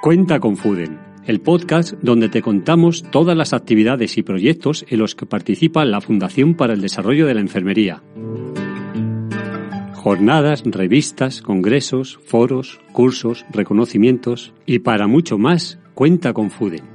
[0.00, 5.14] Cuenta con Fuden, el podcast donde te contamos todas las actividades y proyectos en los
[5.14, 8.02] que participa la Fundación para el Desarrollo de la Enfermería.
[9.92, 16.89] Jornadas, revistas, congresos, foros, cursos, reconocimientos y para mucho más, cuenta con Fuden.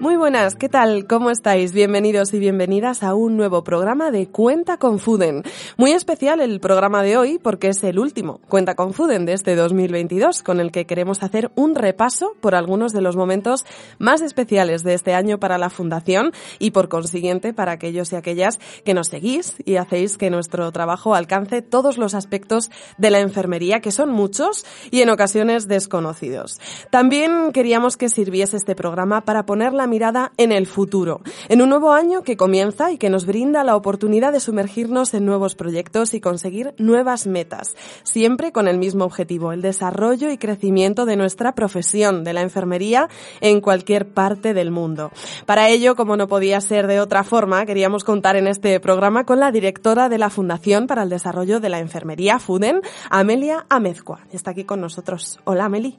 [0.00, 1.06] Muy buenas, ¿qué tal?
[1.06, 1.72] ¿Cómo estáis?
[1.72, 5.44] Bienvenidos y bienvenidas a un nuevo programa de Cuenta con Fuden.
[5.76, 9.54] Muy especial el programa de hoy porque es el último Cuenta con Fuden de este
[9.54, 13.64] 2022 con el que queremos hacer un repaso por algunos de los momentos
[13.98, 18.58] más especiales de este año para la Fundación y por consiguiente para aquellos y aquellas
[18.84, 23.80] que nos seguís y hacéis que nuestro trabajo alcance todos los aspectos de la enfermería
[23.80, 26.60] que son muchos y en ocasiones desconocidos.
[26.90, 31.68] También queríamos que sirviese este programa para poner la mirada en el futuro, en un
[31.68, 36.14] nuevo año que comienza y que nos brinda la oportunidad de sumergirnos en nuevos proyectos
[36.14, 41.54] y conseguir nuevas metas, siempre con el mismo objetivo, el desarrollo y crecimiento de nuestra
[41.54, 43.08] profesión de la enfermería
[43.40, 45.10] en cualquier parte del mundo.
[45.46, 49.40] Para ello, como no podía ser de otra forma, queríamos contar en este programa con
[49.40, 54.20] la directora de la Fundación para el Desarrollo de la Enfermería, FUDEN, Amelia Amezcua.
[54.32, 55.40] Está aquí con nosotros.
[55.44, 55.98] Hola, Ameli.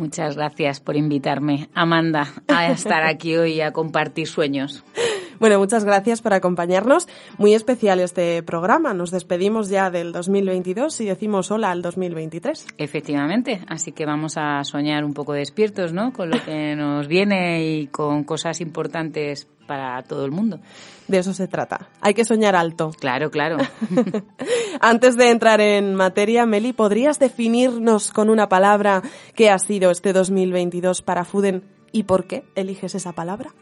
[0.00, 4.82] Muchas gracias por invitarme, Amanda, a estar aquí hoy y a compartir sueños.
[5.40, 7.08] Bueno, muchas gracias por acompañarnos.
[7.38, 8.92] Muy especial este programa.
[8.92, 12.66] Nos despedimos ya del 2022 y decimos hola al 2023.
[12.76, 16.12] Efectivamente, así que vamos a soñar un poco despiertos, ¿no?
[16.12, 20.60] Con lo que nos viene y con cosas importantes para todo el mundo.
[21.08, 21.88] De eso se trata.
[22.02, 22.90] Hay que soñar alto.
[23.00, 23.56] Claro, claro.
[24.82, 29.00] Antes de entrar en materia, Meli, ¿podrías definirnos con una palabra
[29.34, 33.54] qué ha sido este 2022 para Fuden y por qué eliges esa palabra?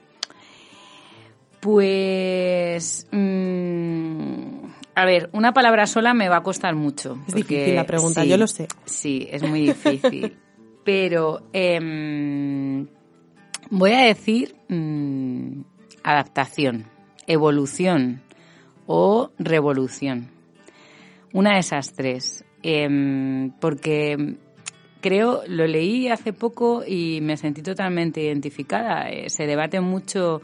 [1.60, 3.06] Pues...
[3.10, 7.18] Mm, a ver, una palabra sola me va a costar mucho.
[7.28, 8.68] Es difícil la pregunta, yo lo sé.
[8.84, 10.36] Sí, es muy difícil.
[10.84, 12.86] pero em,
[13.70, 15.60] voy a decir mm,
[16.02, 16.86] adaptación
[17.28, 18.22] evolución
[18.86, 20.30] o revolución.
[21.32, 22.44] Una de esas tres.
[22.62, 24.36] Em, porque
[25.00, 29.10] creo, lo leí hace poco y me sentí totalmente identificada.
[29.10, 30.40] Eh, se debate mucho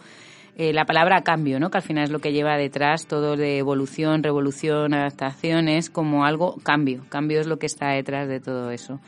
[0.56, 1.70] eh, la palabra cambio, ¿no?
[1.70, 6.24] que al final es lo que lleva detrás todo de evolución, revolución, adaptación, es como
[6.24, 7.04] algo cambio.
[7.08, 9.00] Cambio es lo que está detrás de todo eso.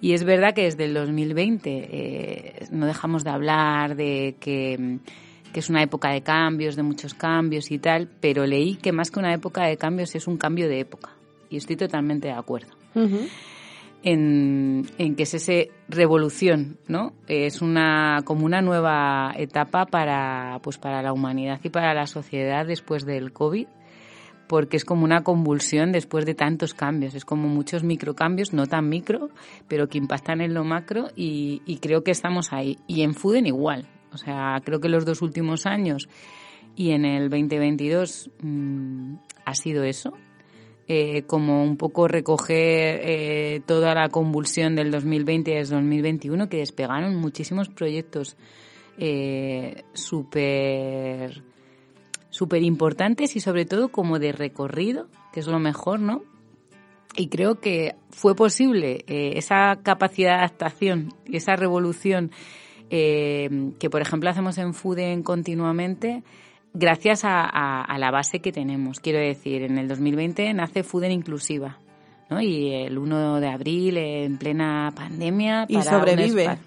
[0.00, 4.98] Y es verdad que desde el 2020 eh, no dejamos de hablar de que
[5.56, 9.10] que es una época de cambios, de muchos cambios y tal, pero leí que más
[9.10, 11.12] que una época de cambios es un cambio de época.
[11.48, 12.74] Y estoy totalmente de acuerdo.
[14.06, 14.84] En,
[15.16, 17.12] que es esa revolución, ¿no?
[17.26, 22.64] Es una como una nueva etapa para pues para la humanidad y para la sociedad
[22.64, 23.66] después del COVID,
[24.46, 28.88] porque es como una convulsión después de tantos cambios, es como muchos microcambios, no tan
[28.88, 29.30] micro,
[29.66, 32.78] pero que impactan en lo macro y, y creo que estamos ahí.
[32.86, 36.08] Y en Fuden igual, o sea, creo que los dos últimos años
[36.76, 40.12] y en el 2022 mm, ha sido eso.
[40.88, 46.58] Eh, como un poco recoger eh, toda la convulsión del 2020 y del 2021, que
[46.58, 48.36] despegaron muchísimos proyectos
[48.96, 51.32] eh, súper
[52.60, 56.22] importantes y sobre todo como de recorrido, que es lo mejor, ¿no?
[57.16, 62.30] Y creo que fue posible esa capacidad de adaptación y esa revolución
[62.88, 66.22] eh, que por ejemplo hacemos en Fuden continuamente
[66.76, 69.00] gracias a, la base que tenemos.
[69.00, 71.78] Quiero decir, en el 2020 nace Fuden Inclusiva.
[72.28, 72.40] ¿no?
[72.40, 75.66] Y el 1 de abril, en plena pandemia.
[75.68, 76.58] y sobrevive.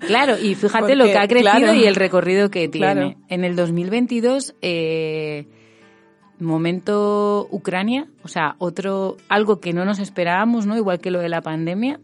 [0.00, 3.16] Claro, y fíjate lo que ha crecido y el recorrido que tiene.
[3.28, 5.46] En el 2022, eh,
[6.40, 10.76] momento Ucrania, o sea, otro, algo que no nos esperábamos, ¿no?
[10.76, 12.00] Igual que lo de la pandemia,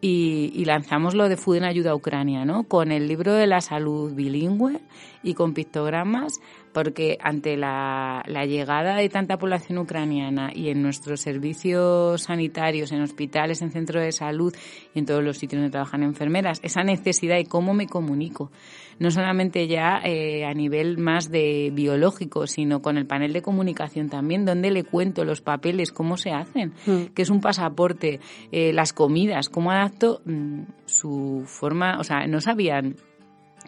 [0.00, 2.64] y, lanzamos lo de Food en Ayuda a Ucrania, ¿no?
[2.64, 4.80] Con el libro de la salud bilingüe
[5.22, 6.40] y con pictogramas
[6.72, 13.62] porque ante la, llegada de tanta población ucraniana y en nuestros servicios sanitarios, en hospitales,
[13.62, 14.54] en centros de salud
[14.94, 18.50] y en todos los sitios donde trabajan enfermeras, esa necesidad y cómo me comunico,
[18.98, 24.08] no solamente ya eh, a nivel más de biológico, sino con el panel de comunicación
[24.08, 27.14] también, donde le cuento los papeles, cómo se hacen, mm.
[27.14, 28.20] qué es un pasaporte,
[28.52, 32.96] eh, las comidas, cómo adapto mm, su forma, o sea, no sabían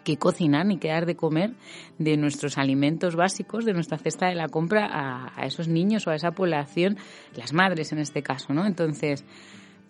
[0.03, 1.53] que cocinar ni que dar de comer
[1.97, 4.89] de nuestros alimentos básicos, de nuestra cesta de la compra
[5.35, 6.97] a, esos niños o a esa población,
[7.35, 8.65] las madres en este caso, ¿no?
[8.65, 9.23] Entonces,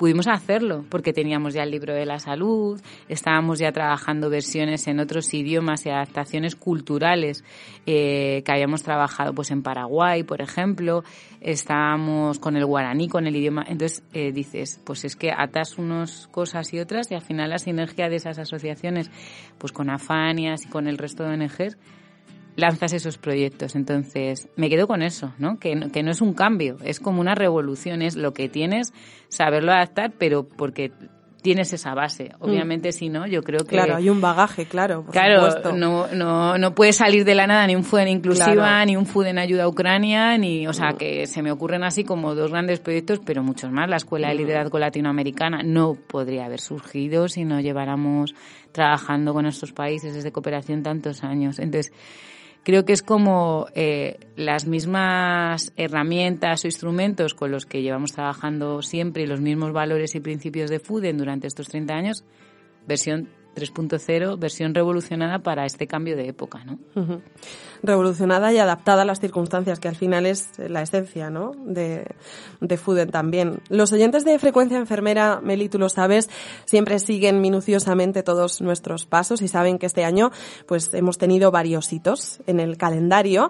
[0.01, 4.99] pudimos hacerlo porque teníamos ya el libro de la salud, estábamos ya trabajando versiones en
[4.99, 7.43] otros idiomas y adaptaciones culturales
[7.85, 11.03] eh, que habíamos trabajado pues en Paraguay, por ejemplo,
[11.39, 13.63] estábamos con el guaraní, con el idioma.
[13.67, 17.59] Entonces eh, dices, pues es que atas unas cosas y otras y al final la
[17.59, 19.11] sinergia de esas asociaciones,
[19.59, 21.77] pues con Afanias y con el resto de ONGs,
[22.55, 23.75] lanzas esos proyectos.
[23.75, 25.59] Entonces, me quedo con eso, ¿no?
[25.59, 25.91] Que, ¿no?
[25.91, 28.93] que no es un cambio, es como una revolución, es lo que tienes,
[29.29, 30.91] saberlo adaptar, pero porque
[31.41, 32.31] tienes esa base.
[32.39, 32.43] Mm.
[32.43, 33.75] Obviamente, si no, yo creo que...
[33.75, 37.65] Claro, hay un bagaje, claro, por Claro, no, no, no puede salir de la nada
[37.67, 40.67] ni un FUDEN inclusiva, ni un FUDEN ayuda a Ucrania, ni...
[40.67, 43.89] O sea, que se me ocurren así como dos grandes proyectos, pero muchos más.
[43.89, 48.35] La Escuela de Liderazgo Latinoamericana no podría haber surgido si no lleváramos
[48.71, 51.59] trabajando con estos países desde cooperación tantos años.
[51.59, 51.91] Entonces,
[52.63, 58.81] creo que es como eh, las mismas herramientas o instrumentos con los que llevamos trabajando
[58.81, 62.23] siempre y los mismos valores y principios de FUDEN durante estos 30 años,
[62.87, 66.79] versión 3.0, versión revolucionada para este cambio de época, ¿no?
[67.83, 71.51] Revolucionada y adaptada a las circunstancias, que al final es la esencia, ¿no?
[71.65, 72.05] De,
[72.59, 73.59] de Fuden también.
[73.69, 76.29] Los oyentes de Frecuencia Enfermera, Meli, tú lo sabes,
[76.65, 80.31] siempre siguen minuciosamente todos nuestros pasos y saben que este año,
[80.65, 83.49] pues, hemos tenido varios hitos en el calendario.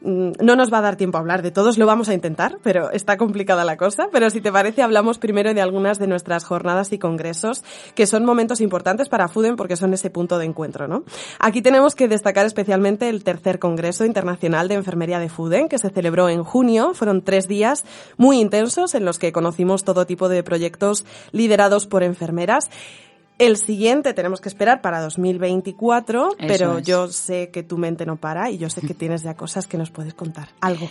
[0.00, 2.58] Mm, no nos va a dar tiempo a hablar de todos, lo vamos a intentar,
[2.62, 4.08] pero está complicada la cosa.
[4.12, 7.64] Pero si te parece, hablamos primero de algunas de nuestras jornadas y congresos,
[7.94, 11.02] que son momentos importantes para FUDEN porque son ese punto de encuentro, ¿no?
[11.40, 15.90] Aquí tenemos que destacar especialmente el tercer Congreso Internacional de Enfermería de FUDEN, que se
[15.90, 16.94] celebró en junio.
[16.94, 17.84] Fueron tres días
[18.16, 22.70] muy intensos en los que conocimos todo tipo de proyectos liderados por enfermeras.
[23.38, 28.50] El siguiente tenemos que esperar para 2024, pero yo sé que tu mente no para
[28.50, 30.48] y yo sé que tienes ya cosas que nos puedes contar.
[30.60, 30.88] Algo.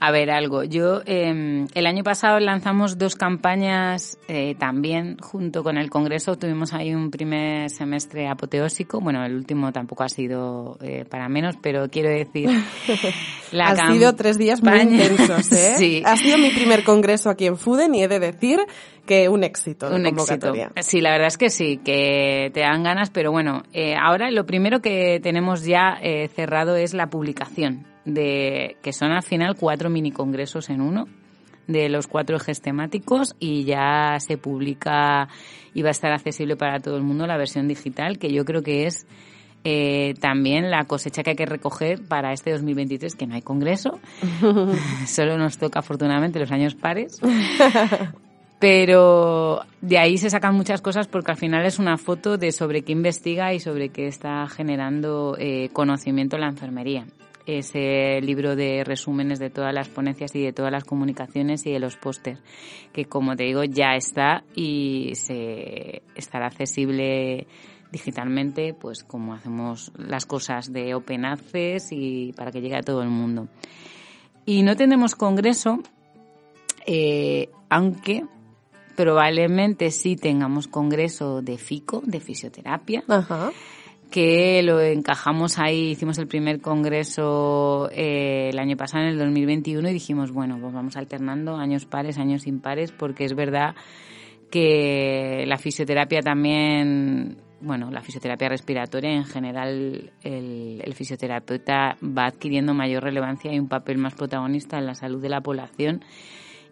[0.00, 0.64] A ver, algo.
[0.64, 6.36] Yo eh, el año pasado lanzamos dos campañas eh, también junto con el Congreso.
[6.36, 9.00] Tuvimos ahí un primer semestre apoteósico.
[9.00, 12.50] Bueno, el último tampoco ha sido eh, para menos, pero quiero decir...
[13.52, 15.74] La ha sido tres días muy intensos, ¿eh?
[15.78, 16.02] sí.
[16.04, 18.58] Ha sido mi primer congreso aquí en FUDEN y he de decir
[19.06, 20.52] que un éxito un Éxito.
[20.80, 24.46] Sí, la verdad es que sí, que te dan ganas, pero bueno, eh, ahora lo
[24.46, 29.90] primero que tenemos ya eh, cerrado es la publicación de que son al final cuatro
[29.90, 31.06] mini congresos en uno
[31.66, 35.28] de los cuatro ejes temáticos y ya se publica
[35.72, 38.62] y va a estar accesible para todo el mundo la versión digital que yo creo
[38.62, 39.06] que es
[39.66, 43.98] eh, también la cosecha que hay que recoger para este 2023 que no hay congreso.
[45.06, 47.18] Solo nos toca afortunadamente los años pares.
[48.60, 52.82] Pero de ahí se sacan muchas cosas porque al final es una foto de sobre
[52.82, 57.06] qué investiga y sobre qué está generando eh, conocimiento en la enfermería
[57.46, 61.78] ese libro de resúmenes de todas las ponencias y de todas las comunicaciones y de
[61.78, 62.40] los pósters,
[62.92, 67.46] que como te digo ya está y se estará accesible
[67.92, 73.02] digitalmente, pues como hacemos las cosas de Open Access y para que llegue a todo
[73.02, 73.48] el mundo.
[74.46, 75.78] Y no tenemos congreso,
[76.86, 78.24] eh, aunque
[78.96, 83.04] probablemente sí tengamos congreso de FICO, de fisioterapia.
[84.10, 89.88] Que lo encajamos ahí, hicimos el primer congreso eh, el año pasado, en el 2021,
[89.88, 93.74] y dijimos, bueno, pues vamos alternando años pares, años impares, porque es verdad
[94.50, 102.72] que la fisioterapia también, bueno, la fisioterapia respiratoria en general, el, el fisioterapeuta va adquiriendo
[102.72, 106.04] mayor relevancia y un papel más protagonista en la salud de la población.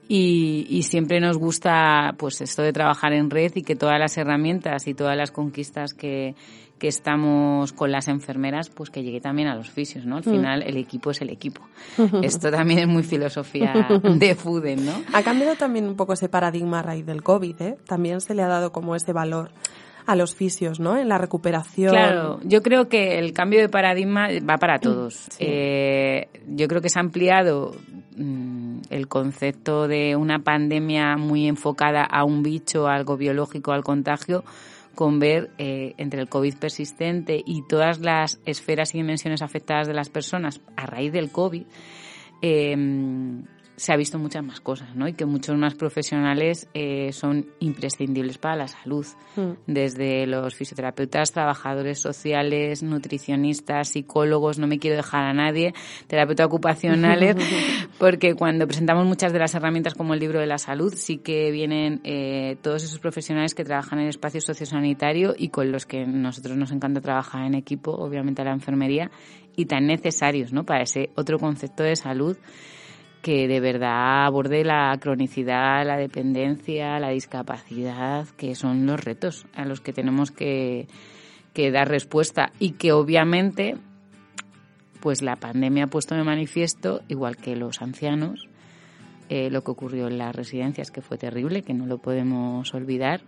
[0.09, 4.19] Y, y, siempre nos gusta pues esto de trabajar en red y que todas las
[4.19, 6.35] herramientas y todas las conquistas que,
[6.83, 10.17] que estamos con las enfermeras, pues que llegue también a los fisios, ¿no?
[10.17, 10.31] Al mm.
[10.31, 11.63] final el equipo es el equipo.
[12.23, 14.93] Esto también es muy filosofía de FUDEN, ¿no?
[15.13, 17.77] Ha cambiado también un poco ese paradigma a raíz del COVID, ¿eh?
[17.87, 19.53] También se le ha dado como ese valor
[20.07, 20.99] a los fisios, ¿no?
[20.99, 21.91] En la recuperación.
[21.93, 25.29] Claro, yo creo que el cambio de paradigma va para todos.
[25.39, 27.77] Eh, yo creo que se ha ampliado
[28.17, 34.45] el concepto de una pandemia muy enfocada a un bicho, a algo biológico, al contagio,
[34.95, 39.95] con ver eh, entre el COVID persistente y todas las esferas y dimensiones afectadas de
[39.95, 41.65] las personas a raíz del COVID,
[42.43, 42.77] eh,
[43.77, 45.09] se ha visto muchas más cosas, ¿no?
[45.09, 49.51] Y que muchos más profesionales eh, son imprescindibles para la salud, mm.
[49.67, 55.75] desde los fisioterapeutas, trabajadores sociales, nutricionistas, psicólogos, no me quiero dejar a nadie,
[56.07, 57.37] terapeutas ocupacionales,
[57.99, 61.51] porque cuando presentamos muchas de las herramientas como el libro de la salud, sí que
[61.51, 66.07] vienen eh, todos esos profesionales que trabajan en el espacio sociosanitario y con los que
[66.07, 69.11] nosotros nos encanta trabajar en equipo, obviamente la enfermería,
[69.57, 70.65] y tan necesarios, ¿no?
[70.65, 72.37] Para ese otro concepto de salud
[73.23, 79.65] que de verdad aborde la cronicidad, la dependencia, la discapacidad, que son los retos a
[79.65, 80.89] los que tenemos que,
[81.55, 83.77] dar respuesta y que obviamente
[85.01, 88.49] pues la pandemia ha puesto de manifiesto, igual que los ancianos,
[89.29, 93.21] eh, lo que ocurrió en las residencias, que fue terrible, que no lo podemos olvidar,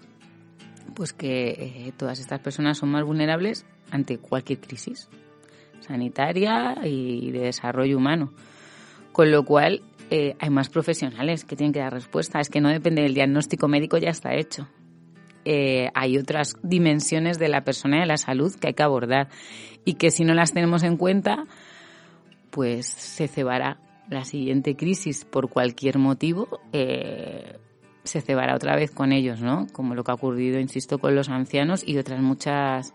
[0.94, 5.08] pues que eh, todas estas personas son más vulnerables ante cualquier crisis
[5.80, 8.32] sanitaria y de desarrollo humano.
[9.14, 9.80] Con lo cual,
[10.11, 12.40] eh, hay más profesionales que tienen que dar respuesta.
[12.40, 14.66] Es que no depende del diagnóstico médico, ya está hecho.
[15.44, 19.28] Eh, hay otras dimensiones de la persona y de la salud que hay que abordar
[19.85, 21.44] y que si no las tenemos en cuenta,
[22.50, 23.78] pues se cebará
[24.11, 26.61] la siguiente crisis por cualquier motivo.
[26.73, 27.56] Eh,
[28.02, 29.68] se cebará otra vez con ellos, ¿no?
[29.73, 32.94] Como lo que ha ocurrido, insisto, con los ancianos y otras muchas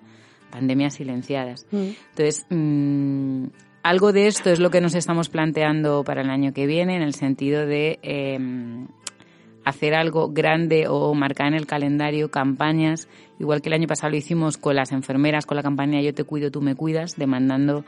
[0.51, 1.65] pandemias silenciadas.
[1.71, 1.89] Mm.
[2.09, 3.45] Entonces, mm,
[3.83, 7.01] algo de esto es lo que nos estamos planteando para el año que viene, en
[7.01, 8.87] el sentido de em,
[9.63, 13.07] hacer algo grande o marcar en el calendario campañas,
[13.39, 16.23] igual que el año pasado lo hicimos con las enfermeras, con la campaña Yo te
[16.23, 17.85] cuido, tú me cuidas, demandando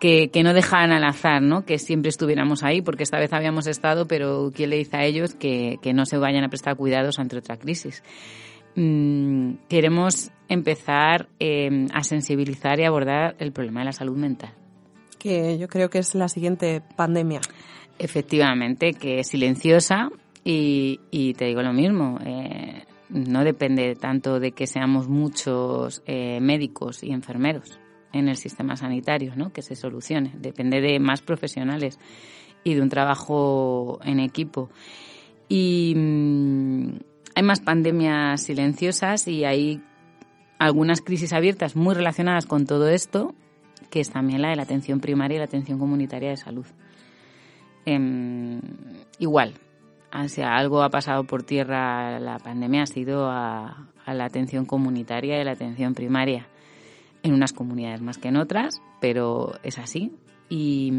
[0.00, 1.64] que, no dejaran al azar, ¿no?
[1.64, 5.34] que siempre estuviéramos ahí, porque esta vez habíamos estado, pero ¿quién le dice a ellos
[5.34, 8.02] que, no se vayan a prestar cuidados ante otra crisis?
[8.74, 14.52] Mm, queremos empezar em, a sensibilizar y abordar el problema de la salud mental
[15.26, 17.40] que yo creo que es la siguiente pandemia.
[17.98, 20.10] Efectivamente, que es silenciosa
[20.44, 22.18] y, te digo lo mismo.
[22.24, 27.80] Eh, no depende tanto de que seamos muchos eh, médicos y enfermeros
[28.12, 29.52] en el sistema sanitario, ¿no?
[29.52, 30.32] Que se solucione.
[30.38, 31.98] Depende de más profesionales
[32.62, 34.70] y de un trabajo en equipo.
[35.48, 36.98] Y mm,
[37.34, 39.82] hay más pandemias silenciosas y hay
[40.58, 43.34] algunas crisis abiertas muy relacionadas con todo esto
[43.90, 46.66] que es también la de la atención primaria y la atención comunitaria de salud.
[47.84, 48.60] Em,
[49.18, 49.54] igual,
[50.28, 55.44] si algo ha pasado por tierra la pandemia ha sido a, la atención comunitaria y
[55.44, 56.46] la atención primaria,
[57.22, 60.12] en unas comunidades más que en otras, pero es así.
[60.48, 60.92] Y,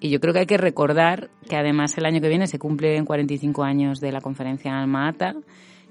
[0.00, 3.04] y, yo creo que hay que recordar que además el año que viene se cumplen
[3.04, 5.36] 45 años de la conferencia en Alma Ata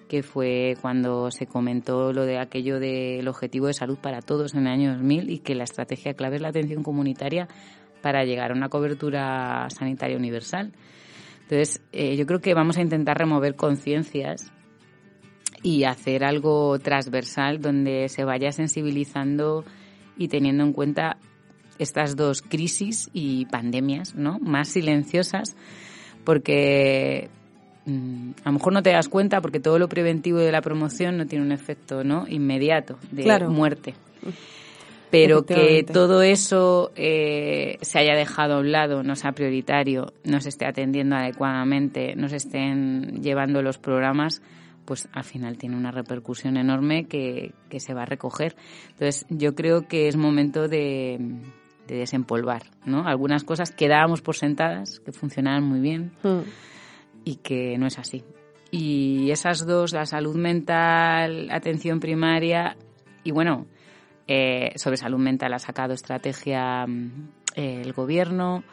[0.09, 4.61] que fue cuando se comentó lo de aquello del objetivo de salud para todos en
[4.61, 7.47] el año 2000 y que la estrategia clave es la atención comunitaria
[8.01, 10.73] para llegar a una cobertura sanitaria universal.
[11.43, 14.51] Entonces, eh, yo creo que vamos a intentar remover conciencias
[15.61, 19.63] y hacer algo transversal donde se vaya sensibilizando
[20.17, 21.17] y teniendo en cuenta
[21.77, 24.39] estas dos crisis y pandemias, ¿no?
[24.39, 25.55] Más silenciosas,
[26.25, 27.29] porque
[28.43, 31.25] a lo mejor no te das cuenta porque todo lo preventivo de la promoción no
[31.25, 33.95] tiene un efecto no inmediato de muerte
[35.09, 40.39] pero que todo eso eh, se haya dejado a un lado, no sea prioritario, no
[40.39, 44.41] se esté atendiendo adecuadamente, no se estén llevando los programas,
[44.85, 48.55] pues al final tiene una repercusión enorme que, se va a recoger.
[48.89, 51.19] Entonces yo creo que es momento de,
[51.87, 53.07] desempolvar, ¿no?
[53.07, 56.11] Algunas cosas que dábamos por sentadas, que funcionaban muy bien.
[56.21, 56.41] Mm
[57.23, 58.23] y que no es así.
[58.71, 62.77] Y esas dos, la salud mental, atención primaria
[63.23, 63.65] y bueno,
[64.27, 68.63] eh, sobre salud mental ha sacado estrategia mm, el gobierno.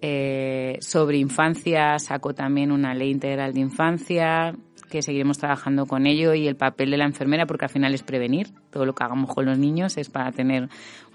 [0.00, 4.54] Eh, sobre infancia sacó también una ley integral de infancia
[4.88, 8.02] que seguiremos trabajando con ello y el papel de la enfermera, porque al final es
[8.02, 8.48] prevenir.
[8.70, 10.68] Todo lo que hagamos con los niños es para tener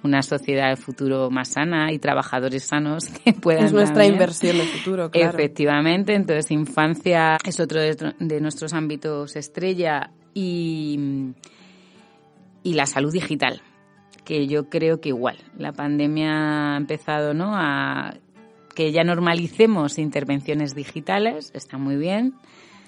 [0.04, 3.66] una sociedad de futuro más sana y trabajadores sanos que puedan.
[3.66, 5.30] Es nuestra inversión de futuro, claro.
[5.30, 11.34] Efectivamente, entonces infancia es otro de, nuestros ámbitos estrella y,
[12.64, 13.62] y la salud digital
[14.24, 18.16] que yo creo que igual la pandemia ha empezado no a
[18.74, 22.34] que ya normalicemos intervenciones digitales está muy bien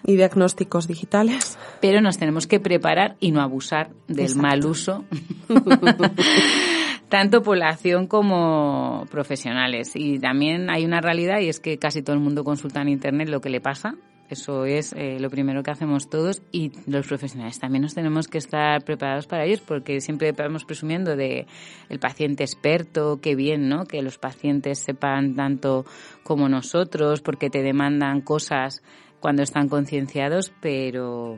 [0.06, 1.58] y diagnósticos digitales.
[1.82, 5.06] Pero nos tenemos que preparar y no abusar del mal uso,
[7.10, 9.92] tanto población como profesionales.
[9.96, 13.30] Y también hay una realidad y es que casi todo el mundo consulta en Internet
[13.30, 13.96] lo que le pasa
[14.30, 18.40] Eso es eh, lo primero que hacemos todos y los profesionales también nos tenemos que
[18.40, 21.46] estar preparados para ellos porque siempre vamos presumiendo de
[21.90, 23.86] el paciente experto, qué bien, ¿no?
[23.86, 25.86] Que los pacientes sepan tanto
[26.24, 28.82] como nosotros porque te demandan cosas
[29.26, 31.36] cuando están concienciados, pero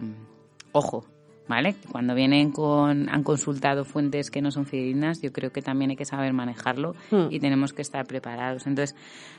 [0.73, 1.05] ojo,
[1.47, 1.73] ¿vale?
[1.89, 5.95] Cuando vienen con, han consultado fuentes que no son fidedignas, yo creo que también hay
[5.95, 7.27] que saber manejarlo hmm.
[7.29, 8.67] y tenemos que estar preparados.
[8.67, 8.93] Entonces,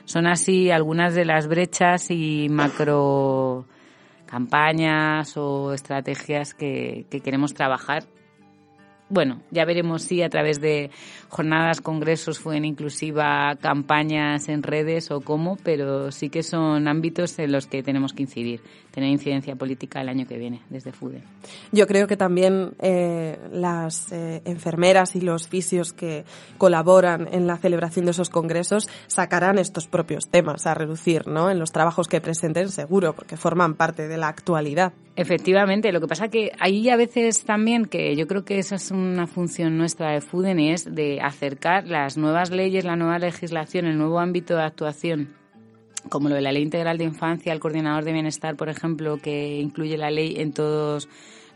[0.05, 3.65] son así algunas de las brechas y macro
[4.25, 8.05] campañas o estrategias que, que queremos trabajar
[9.09, 10.91] bueno, ya veremos si a través de
[11.29, 17.37] jornadas, congresos, fue en inclusiva, campañas en redes o cómo, pero sí que son ámbitos
[17.39, 18.61] en los que tenemos que incidir,
[18.99, 21.23] tener incidencia política el año que viene desde FUDE.
[21.71, 26.25] Yo creo que también eh, las eh, enfermeras y los fisios que
[26.57, 31.49] colaboran en la celebración de esos congresos sacarán estos propios temas a reducir, ¿no?
[31.49, 34.91] En los trabajos que presenten, seguro, porque forman parte de la actualidad.
[35.15, 38.91] Efectivamente, lo que pasa que ahí a veces también, que yo creo que esa es
[38.91, 43.97] una función nuestra de FUDEN, es de acercar las nuevas leyes, la nueva legislación, el
[43.97, 45.38] nuevo ámbito de actuación
[46.09, 49.59] como lo de la Ley Integral de Infancia, el Coordinador de Bienestar, por ejemplo, que
[49.59, 51.07] incluye la ley en todos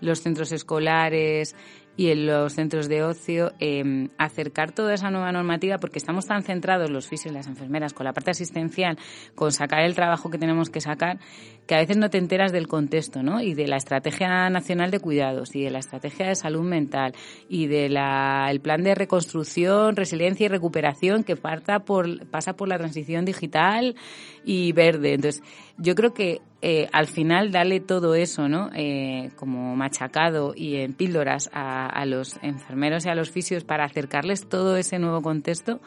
[0.01, 1.55] los centros escolares,
[1.95, 6.43] y en los centros de ocio em, acercar toda esa nueva normativa porque estamos tan
[6.43, 8.97] centrados los fisios y las enfermeras con la parte asistencial,
[9.35, 11.19] con sacar el trabajo que tenemos que sacar,
[11.67, 13.41] que a veces no te enteras del contexto, ¿no?
[13.41, 17.13] Y de la Estrategia Nacional de Cuidados y de la Estrategia de Salud Mental
[17.47, 22.77] y del el plan de reconstrucción, resiliencia y recuperación que parta por, pasa por la
[22.77, 23.95] transición digital
[24.43, 25.13] y verde.
[25.13, 25.43] Entonces,
[25.77, 28.69] yo creo que eh, al final darle todo eso, ¿no?
[28.73, 33.83] Eh, como machacado y en píldoras a, a, los enfermeros y a los fisios para
[33.83, 35.81] acercarles todo ese nuevo contexto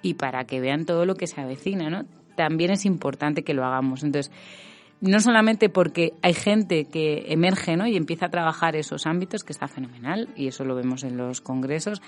[0.00, 2.06] y para que vean todo lo que se avecina, ¿no?
[2.34, 4.04] También es importante que lo hagamos.
[4.04, 4.32] Entonces,
[5.02, 7.86] no solamente porque hay gente que emerge ¿no?
[7.86, 11.42] y empieza a trabajar esos ámbitos, que está fenomenal, y eso lo vemos en los
[11.42, 12.00] congresos,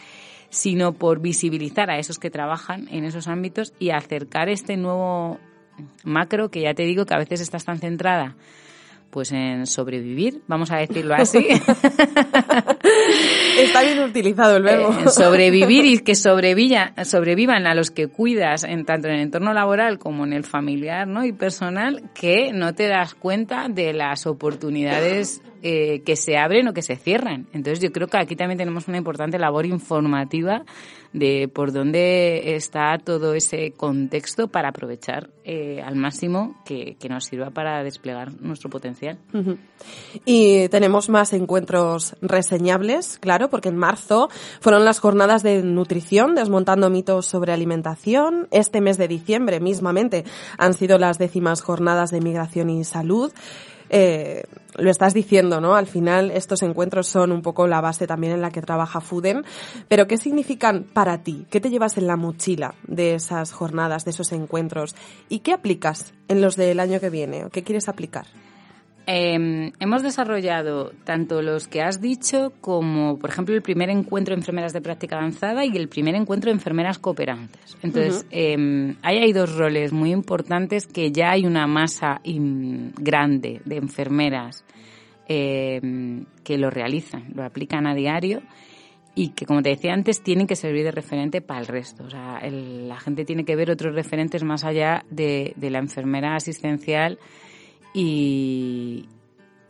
[0.48, 5.38] sino por visibilizar a esos que trabajan en esos ámbitos y acercar este nuevo
[6.04, 8.37] macro, que ya te digo que a veces estás tan centrada
[9.11, 11.38] pues en sobrevivir, vamos a decirlo así.
[13.58, 14.90] Está bien utilizado el verbo.
[14.90, 19.99] Eh, sobrevivir y que sobrevivan a los que cuidas, en, tanto en el entorno laboral
[19.99, 21.25] como en el familiar ¿no?
[21.25, 26.74] y personal, que no te das cuenta de las oportunidades eh, que se abren o
[26.74, 27.46] que se cierran.
[27.52, 30.64] Entonces yo creo que aquí también tenemos una importante labor informativa
[31.12, 37.48] de por dónde está todo ese contexto para aprovechar eh, al máximo que, nos sirva
[37.50, 39.18] para desplegar nuestro potencial.
[40.26, 44.28] Y tenemos más encuentros reseñables, claro, porque en marzo
[44.61, 48.46] fueron las jornadas de nutrición, desmontando mitos sobre alimentación.
[48.50, 50.24] Este mes de diciembre mismamente
[50.59, 53.33] han sido las décimas jornadas de migración y salud.
[53.90, 54.44] Eh,
[54.77, 55.74] lo estás diciendo, ¿no?
[55.74, 59.44] Al final estos encuentros son un poco la base también en la que trabaja Fuden.
[59.88, 61.46] Pero ¿qué significan para ti?
[61.51, 64.94] ¿Qué te llevas en la mochila de esas jornadas, de esos encuentros?
[65.29, 67.44] ¿Y qué aplicas en los del año que viene?
[67.44, 68.27] ¿O qué quieres aplicar?
[69.11, 74.40] Eh, hemos desarrollado tanto los que has dicho como, por ejemplo, el primer encuentro de
[74.40, 77.79] enfermeras de práctica avanzada y el primer encuentro de enfermeras cooperantes.
[77.83, 83.77] Entonces, eh, ahí hay dos roles muy importantes que ya hay una masa grande de
[83.79, 84.62] enfermeras
[85.27, 85.81] eh,
[86.44, 88.42] que lo realizan, lo aplican a diario
[89.14, 92.05] y que, como te decía antes, tienen que servir de referente para el resto.
[92.05, 96.37] O sea, la gente tiene que ver otros referentes más allá de, de la enfermera
[96.37, 97.18] asistencial
[98.00, 99.08] y,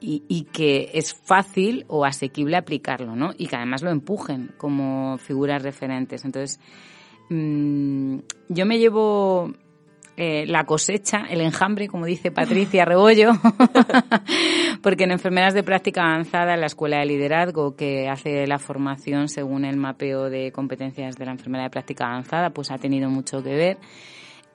[0.00, 3.30] y, que es fácil o asequible aplicarlo, ¿no?
[3.36, 6.26] Y que además lo empujen como figuras referentes.
[6.26, 6.60] Entonces,
[7.30, 8.18] mm,
[8.50, 9.52] yo me llevo
[10.18, 13.32] eh, la cosecha, el enjambre, como dice Patricia Rebollo,
[14.82, 19.28] porque en enfermeras de práctica avanzada, en la Escuela de Liderazgo, que hace la formación
[19.28, 23.42] según el mapeo de competencias de la enfermera de práctica avanzada, pues ha tenido mucho
[23.42, 23.78] que ver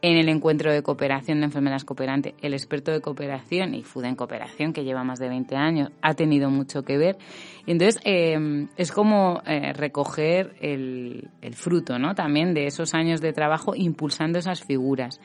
[0.04, 4.16] en el encuentro de cooperación de enfermeras cooperantes, el experto de cooperación y FUD en
[4.16, 7.18] cooperación, que lleva más de 20 años, ha tenido mucho que ver.
[7.66, 12.16] Y entonces eh, es como eh, recoger el, fruto, ¿no?
[12.16, 15.22] También de esos años de trabajo impulsando esas figuras.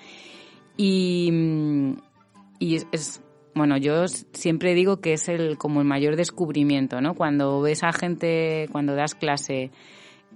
[0.76, 1.96] Y,
[2.60, 3.20] es,
[3.56, 7.14] bueno, yo siempre digo que es el como el mayor descubrimiento, ¿no?
[7.14, 9.72] Cuando ves a gente, cuando das clase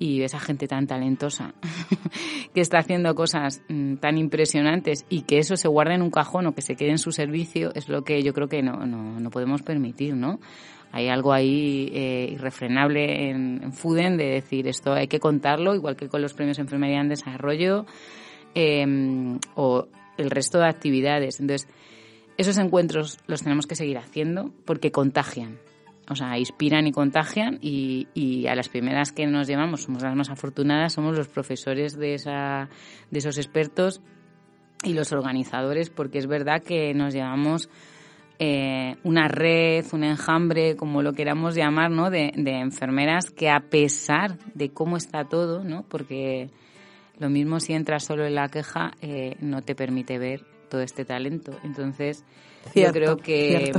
[0.03, 1.55] y esa gente tan talentosa
[2.55, 6.49] que está haciendo cosas mm, tan impresionantes y que eso se guarde en un cajón
[6.49, 9.21] o que se quede en su servicio es lo que yo creo que no, no,
[9.21, 10.41] no podemos permitir, ¿no?
[10.91, 16.09] Hay algo ahí eh, irrefrenable en, Fuden de decir esto hay que contarlo, igual que
[16.09, 17.87] con los premios de enfermería en desarrollo
[18.55, 19.87] em, o
[20.19, 21.39] el resto de actividades.
[21.39, 21.69] Entonces,
[22.37, 25.59] esos encuentros los tenemos que seguir haciendo porque contagian.
[26.09, 30.17] O sea, inspiran y contagian y, y, a las primeras que nos llevamos, somos las
[30.17, 32.69] más afortunadas, somos los profesores de, esa,
[33.11, 34.01] de esos expertos
[34.83, 37.69] y los organizadores, porque es verdad que nos llevamos
[38.41, 42.11] eh, una red, un enjambre, como lo queramos llamar, ¿no?
[42.11, 45.85] De, de, enfermeras que a pesar de cómo está todo, ¿no?
[45.89, 46.51] Porque
[47.19, 51.05] lo mismo si entras solo en la queja, eh, no te permite ver todo este
[51.05, 51.53] talento.
[51.63, 52.25] Entonces,
[52.75, 53.73] yo creo que,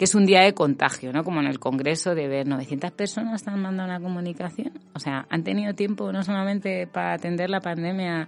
[0.00, 1.24] que es un día de contagio, ¿no?
[1.24, 4.72] Como en el Congreso de ver 900 personas están mandando una comunicación.
[4.94, 8.26] O sea, han tenido tiempo no solamente para atender la pandemia,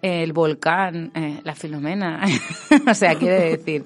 [0.00, 2.22] el volcán, eh, la filomena,
[2.88, 3.82] o sea, quiere decir,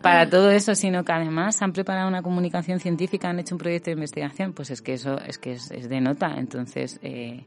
[0.00, 3.86] para todo eso, sino que además han preparado una comunicación científica, han hecho un proyecto
[3.86, 6.36] de investigación, pues es que eso es que es, es de nota.
[6.36, 7.44] Entonces, eh,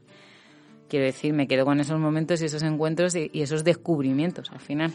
[0.90, 4.92] quiero decir, me quedo con esos momentos y esos encuentros y esos descubrimientos al final.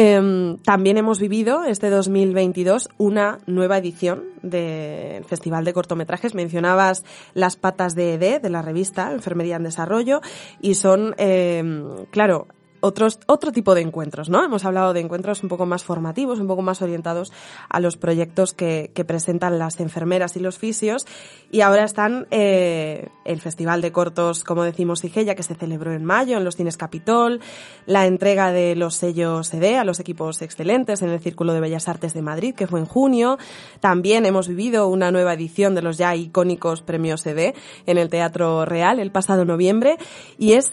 [0.00, 6.36] Eh, también hemos vivido este 2022 una nueva edición del Festival de Cortometrajes.
[6.36, 10.20] Mencionabas Las patas de ED, de la revista Enfermería en Desarrollo,
[10.60, 11.64] y son, eh,
[12.12, 12.46] claro,
[12.80, 14.44] otros, otro tipo de encuentros, ¿no?
[14.44, 17.32] Hemos hablado de encuentros un poco más formativos, un poco más orientados
[17.68, 21.06] a los proyectos que, que presentan las enfermeras y los fisios.
[21.50, 26.04] Y ahora están eh, el Festival de Cortos, como decimos, Igella, que se celebró en
[26.04, 27.40] mayo en los Cines Capitol,
[27.86, 31.88] la entrega de los sellos CD a los equipos excelentes en el Círculo de Bellas
[31.88, 33.38] Artes de Madrid, que fue en junio.
[33.80, 37.54] También hemos vivido una nueva edición de los ya icónicos premios CD
[37.86, 39.98] en el Teatro Real el pasado noviembre.
[40.38, 40.72] Y es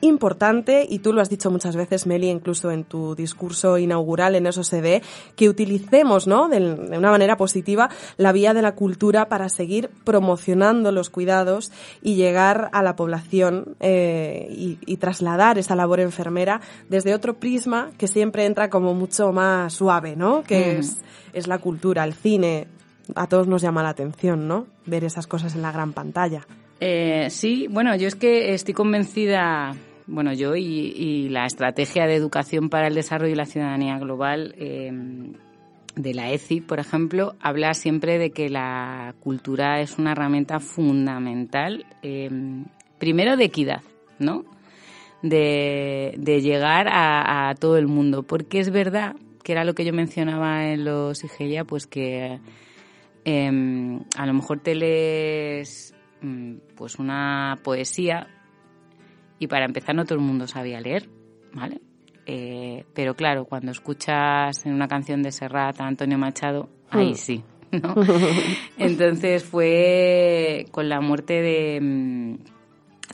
[0.00, 4.46] importante, y tú lo has dicho muchas veces, Meli, incluso en tu discurso inaugural en
[4.46, 5.02] eso se ve,
[5.36, 6.48] que utilicemos, ¿no?
[6.48, 11.72] De, de, una manera positiva la vía de la cultura para seguir promocionando los cuidados
[12.02, 17.90] y llegar a la población eh, y, y, trasladar esa labor enfermera desde otro prisma
[17.98, 20.42] que siempre entra como mucho más suave, ¿no?
[20.42, 20.80] Que mm.
[20.80, 20.98] es,
[21.32, 22.68] es la cultura, el cine.
[23.14, 24.66] A todos nos llama la atención, ¿no?
[24.84, 26.46] Ver esas cosas en la gran pantalla.
[26.80, 29.74] Eh, sí, bueno, yo es que estoy convencida,
[30.06, 34.92] bueno, yo y, la estrategia de educación para el desarrollo y la ciudadanía global eh,
[35.96, 41.86] de la ECI, por ejemplo, habla siempre de que la cultura es una herramienta fundamental,
[42.02, 42.30] eh,
[42.98, 43.82] primero de equidad,
[44.18, 44.44] ¿no?
[45.22, 50.68] De, llegar a, todo el mundo, porque es verdad que era lo que yo mencionaba
[50.68, 52.38] en los IGEA, pues que
[53.24, 55.94] eh, a lo mejor te lees
[56.76, 58.28] pues una poesía
[59.38, 61.08] y para empezar no todo el mundo sabía leer,
[61.52, 61.80] ¿vale?
[62.26, 67.44] Eh, pero claro, cuando escuchas en una canción de Serrat a Antonio Machado, ahí sí,
[67.70, 67.94] ¿no?
[68.78, 72.36] Entonces fue con la muerte de...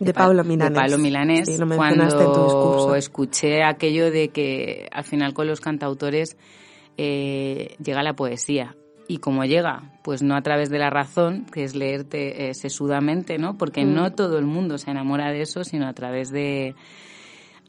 [0.01, 0.73] De, de Pablo Milanés.
[0.73, 6.39] De Pablo Milanés, sí, lo cuando escuché aquello de que al final con los cantautores
[6.97, 8.75] eh, llega la poesía
[9.09, 13.39] y cómo llega, pues no a través de la razón, que es leerte eh, sesudamente,
[13.39, 13.59] ¿no?
[13.59, 13.95] Porque mm.
[13.95, 16.75] no todo el mundo se enamora de eso, sino a través de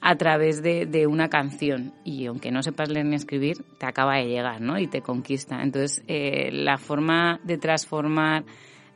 [0.06, 4.18] a través de, de, una canción y aunque no sepas leer ni escribir, te acaba
[4.18, 4.78] de llegar, ¿no?
[4.78, 5.64] Y te conquista.
[5.64, 8.44] Entonces, eh, la forma de transformar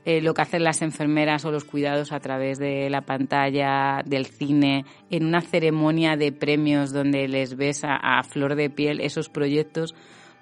[0.03, 4.25] eh, lo que hacen las enfermeras o los cuidados a través de la pantalla, del
[4.25, 9.29] cine, en una ceremonia de premios donde les ves a, a flor de piel esos
[9.29, 9.95] proyectos,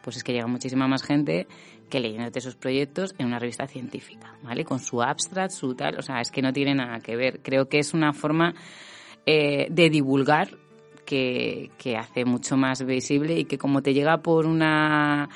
[0.03, 1.47] pues es que llega muchísima más gente
[1.89, 4.65] que leyéndote esos proyectos en una revista científica, ¿vale?
[4.65, 7.41] Con su abstract, su tal, o sea, es que no tiene nada que ver.
[7.41, 8.53] Creo que es una forma
[9.25, 10.49] eh, de divulgar
[11.05, 11.69] que
[11.99, 15.29] hace mucho más visible y que como te llega por una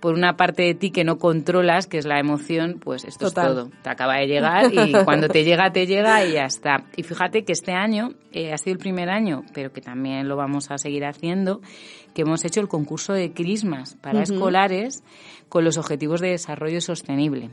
[0.00, 3.46] por una parte de ti que no controlas, que es la emoción, pues esto Total.
[3.46, 3.70] es todo.
[3.82, 6.84] Te acaba de llegar y cuando te llega, te llega y ya está.
[6.96, 10.36] Y fíjate que este año eh, ha sido el primer año, pero que también lo
[10.36, 11.60] vamos a seguir haciendo,
[12.14, 14.34] que hemos hecho el concurso de crismas para uh -huh.
[14.34, 15.02] escolares
[15.48, 17.50] con los objetivos de desarrollo sostenible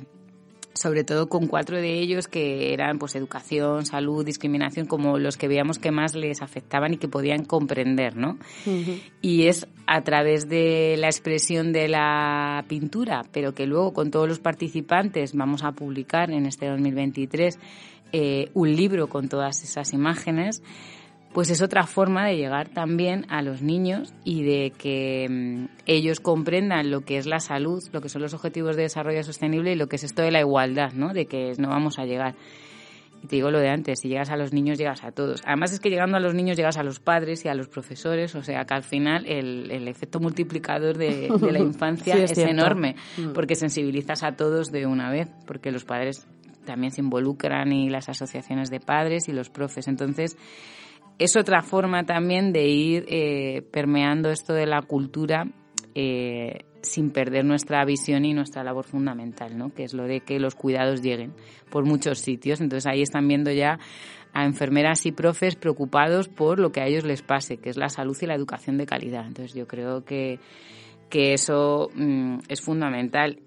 [0.76, 5.48] sobre todo con cuatro de ellos que eran pues educación, salud, discriminación, como los que
[5.48, 8.38] veíamos que más les afectaban y que podían comprender, ¿no?
[8.66, 9.02] Uh -huh.
[9.22, 14.28] Y es a través de la expresión de la pintura, pero que luego con todos
[14.28, 17.58] los participantes vamos a publicar en este 2023
[18.12, 20.62] eh, un libro con todas esas imágenes
[21.36, 26.22] pues es otra forma de llegar también a los niños y de que mmm, ellos
[26.22, 29.76] comprendan lo que es la salud, lo que son los objetivos de desarrollo sostenible y
[29.76, 31.14] lo que es esto de la igualdad, ¿no?
[31.14, 32.36] De que no vamos a llegar.
[33.22, 35.42] Y te digo lo de antes, si llegas a los niños, llegas a todos.
[35.46, 38.34] Además es que llegando a los niños llegas a los padres y a los profesores,
[38.36, 42.32] o sea que al final el, el efecto multiplicador de, de la infancia sí, es,
[42.32, 43.34] es enorme, mm.
[43.34, 46.26] porque sensibilizas a todos de una vez, porque los padres
[46.66, 49.90] también se involucran y las asociaciones de padres y los profes.
[49.90, 50.38] Entonces,
[51.20, 55.48] es otra forma también de ir eh, permeando esto de la cultura
[55.94, 59.74] eh, sin perder nuestra visión y nuestra labor fundamental, ¿no?
[59.74, 61.34] que es lo de que los cuidados lleguen
[61.70, 62.62] por muchos sitios.
[62.62, 63.80] Entonces ahí están viendo ya
[64.34, 67.90] a enfermeras y profes preocupados por lo que a ellos les pase, que es la
[67.90, 69.26] salud y la educación de calidad.
[69.26, 70.40] Entonces yo creo que,
[71.10, 73.40] que eso mm, es fundamental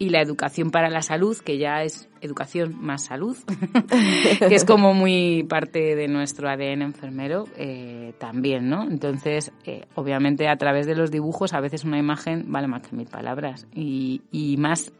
[0.00, 3.36] y la educación para la salud, que ya es educación más salud,
[4.38, 8.84] que es como muy parte de nuestro ADN enfermero eh, también, ¿no?
[8.84, 12.96] Entonces, eh, obviamente a través de los dibujos a veces una imagen vale más que
[12.96, 14.90] mil palabras y, y más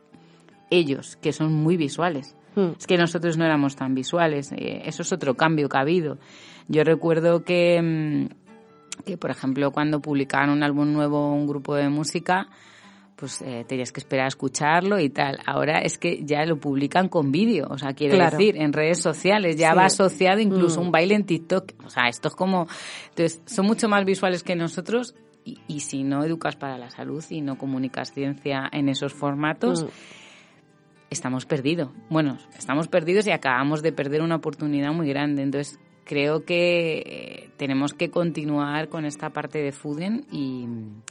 [0.69, 2.37] ellos, que son muy visuales.
[2.55, 2.73] Hmm.
[2.79, 6.19] Es que nosotros no éramos tan visuales, eh, eso es otro cambio que ha habido.
[6.69, 11.89] Yo recuerdo que, mm, que, por ejemplo, cuando publicaban un álbum nuevo, un grupo de
[11.89, 12.51] música,
[13.21, 15.39] pues eh, tenías que esperar a escucharlo y tal.
[15.45, 19.57] Ahora es que ya lo publican con vídeo, o sea, quiero decir, en redes sociales,
[19.57, 20.85] ya va asociado incluso mm.
[20.87, 21.75] un baile en TikTok.
[21.85, 22.67] O sea, esto es como,
[23.11, 27.43] entonces, son mucho más visuales que nosotros y, si no educas para la salud y
[27.43, 29.89] no comunicas ciencia en esos formatos, mm.
[31.11, 31.91] estamos perdidos.
[32.09, 35.43] Bueno, estamos perdidos y acabamos de perder una oportunidad muy grande.
[35.43, 40.67] Entonces, creo que eh, tenemos que continuar con esta parte de Fuden y,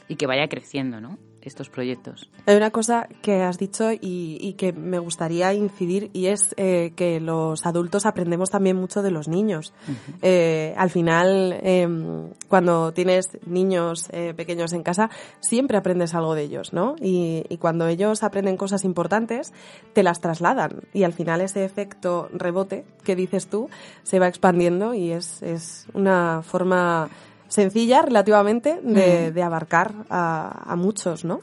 [0.08, 1.20] y que vaya creciendo, ¿no?
[1.42, 2.30] Estos proyectos.
[2.46, 7.20] Hay una cosa que has dicho y, que me gustaría incidir y es eh, que
[7.20, 9.74] los adultos aprendemos también mucho de los niños.
[10.22, 16.44] Eh, al final, em, cuando tienes niños eh, pequeños en casa, siempre aprendes algo de
[16.44, 16.96] ellos, ¿no?
[17.00, 19.54] Y, y, cuando ellos aprenden cosas importantes,
[19.94, 23.70] te las trasladan y al final ese efecto rebote que dices tú
[24.04, 27.10] se va expandiendo y es, es una forma
[27.50, 31.42] sencilla relativamente de, de abarcar a, a, muchos, ¿no?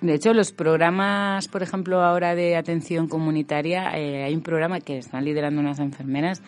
[0.00, 4.98] De hecho, los programas, por ejemplo, ahora de atención comunitaria, eh, hay un programa que
[4.98, 6.40] están liderando unas enfermeras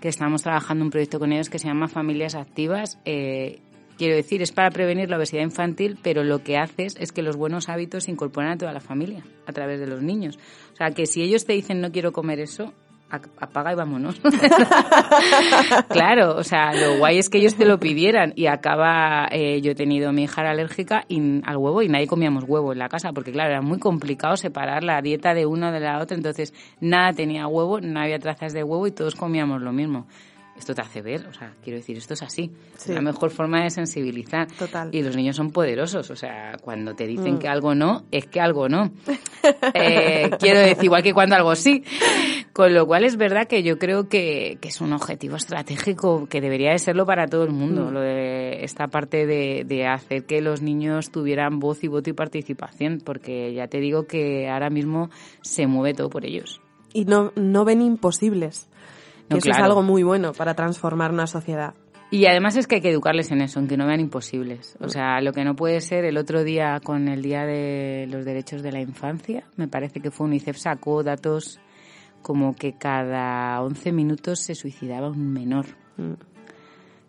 [0.00, 2.98] que estamos trabajando un proyecto con ellos que se llama Familias Activas.
[3.04, 3.60] Eh,
[3.96, 7.36] quiero decir, es para prevenir la obesidad infantil, pero lo que haces es que los
[7.36, 10.38] buenos hábitos se incorporan a toda la familia a través de los niños.
[10.72, 12.72] O sea, que si ellos te dicen no quiero comer eso,
[13.10, 14.20] apaga y vámonos.
[15.88, 19.72] claro, o sea, lo guay es que ellos te lo pidieran y acaba, eh, yo
[19.72, 21.04] he tenido mi hija alérgica
[21.44, 24.84] al huevo y nadie comíamos huevo en la casa porque claro, era muy complicado separar
[24.84, 28.62] la dieta de una de la otra, entonces nada tenía huevo, no había trazas de
[28.62, 30.06] huevo y todos comíamos lo mismo
[30.58, 32.50] esto te hace ver, o sea, quiero decir, esto es así.
[32.88, 34.48] La mejor forma de sensibilizar.
[34.48, 34.90] Total.
[34.92, 37.38] Y los niños son poderosos, o sea, cuando te dicen mm.
[37.38, 38.90] que algo no, es que algo no.
[39.74, 41.84] eh, quiero decir, igual que cuando algo sí.
[42.58, 46.40] Con lo cual es verdad que yo creo que, que es un objetivo estratégico que
[46.40, 47.92] debería de serlo para todo el mundo, mm.
[47.92, 52.14] lo de esta parte de, de hacer que los niños tuvieran voz y voto y
[52.14, 55.08] participación, porque ya te digo que ahora mismo
[55.40, 56.60] se mueve todo por ellos.
[56.92, 58.68] Y no, no ven imposibles
[59.36, 61.74] eso es algo muy bueno para transformar una sociedad.
[62.10, 64.76] Y además es que hay que educarles en eso, en que no vean imposibles.
[64.80, 68.24] O sea, lo que no puede ser, el otro día con el Día de los
[68.24, 71.60] Derechos de la Infancia, me parece que fue UNICEF sacó datos
[72.28, 75.64] como que cada 11 minutos se suicidaba un menor.
[75.96, 76.12] Mm.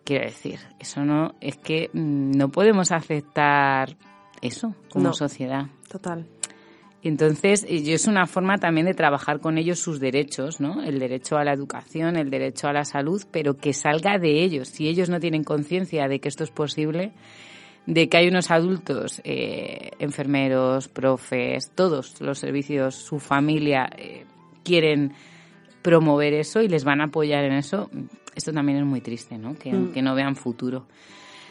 [0.02, 3.98] Quiero decir, eso no, es que mm, no podemos aceptar
[4.40, 5.66] eso como sociedad.
[5.90, 6.26] Total.
[7.02, 10.82] Entonces, es una forma también de trabajar con ellos sus derechos, ¿no?
[10.82, 14.68] El derecho a la educación, el derecho a la salud, pero que salga de ellos.
[14.68, 17.12] Si ellos no tienen conciencia de que esto es posible,
[17.84, 24.24] de que hay unos adultos, eh, enfermeros, profes, todos los servicios, su familia, eh,
[24.70, 25.12] quieren
[25.82, 27.90] promover eso y les van a apoyar en eso,
[28.36, 29.54] esto también es muy triste, ¿no?
[29.54, 29.92] Que, mm.
[29.92, 30.86] que no vean futuro.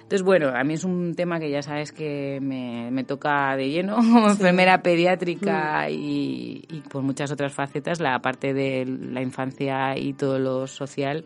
[0.03, 3.95] Entonces, bueno, a mí es un tema que ya sabes que me, toca de lleno
[3.97, 5.91] como enfermera pediátrica mm.
[5.91, 11.25] y, por muchas otras facetas, la parte de la infancia y todo lo social.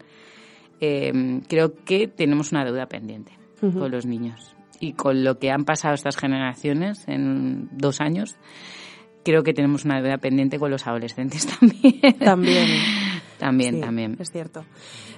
[0.79, 5.63] Em, creo que tenemos una deuda pendiente con los niños y con lo que han
[5.63, 8.37] pasado estas generaciones en dos años.
[9.23, 12.19] Creo que tenemos una deuda pendiente con los adolescentes también.
[12.19, 12.67] También.
[13.39, 14.17] también, también.
[14.19, 14.65] Es cierto.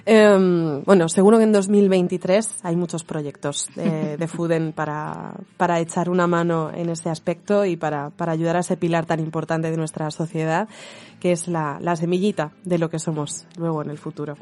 [0.08, 6.08] Eh, bueno, seguro que en 2023 hay muchos proyectos de, de Fuden para, para echar
[6.08, 9.76] una mano en ese aspecto y para, para ayudar a ese pilar tan importante de
[9.76, 10.68] nuestra sociedad,
[11.20, 14.36] que es la, la semillita de lo que somos luego en el futuro.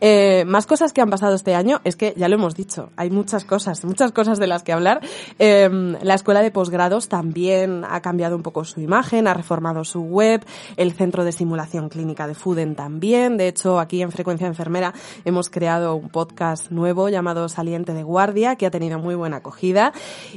[0.00, 3.10] Eh, más cosas que han pasado este año, es que ya lo hemos dicho, hay
[3.10, 5.00] muchas cosas, muchas cosas de las que hablar.
[5.38, 5.68] Eh,
[6.02, 10.44] la escuela de posgrados también ha cambiado un poco su imagen, ha reformado su web,
[10.76, 13.36] el centro de simulación clínica de Fuden también.
[13.36, 18.56] De hecho, aquí en Frecuencia Enfermera hemos creado un podcast nuevo llamado Saliente de Guardia,
[18.56, 19.92] que ha tenido muy buena acogida.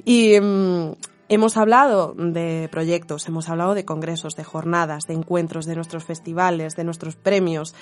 [0.06, 0.92] Y mm,
[1.34, 6.76] Hemos hablado de proyectos, hemos hablado de congresos, de jornadas, de encuentros, de nuestros festivales,
[6.76, 7.74] de nuestros premios.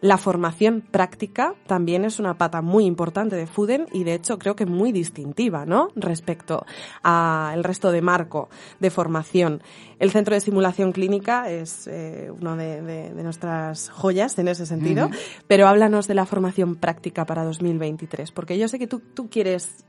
[0.00, 4.56] La formación práctica también es una pata muy importante de Fuden y de hecho creo
[4.56, 5.88] que muy distintiva, ¿no?
[5.94, 6.64] Respecto
[7.02, 8.48] al resto de marco
[8.80, 9.62] de formación.
[9.98, 15.10] El Centro de Simulación Clínica es eh, uno de, nuestras joyas en ese sentido,
[15.46, 19.84] pero háblanos de la formación práctica para 2023, porque yo sé que tú, tú quieres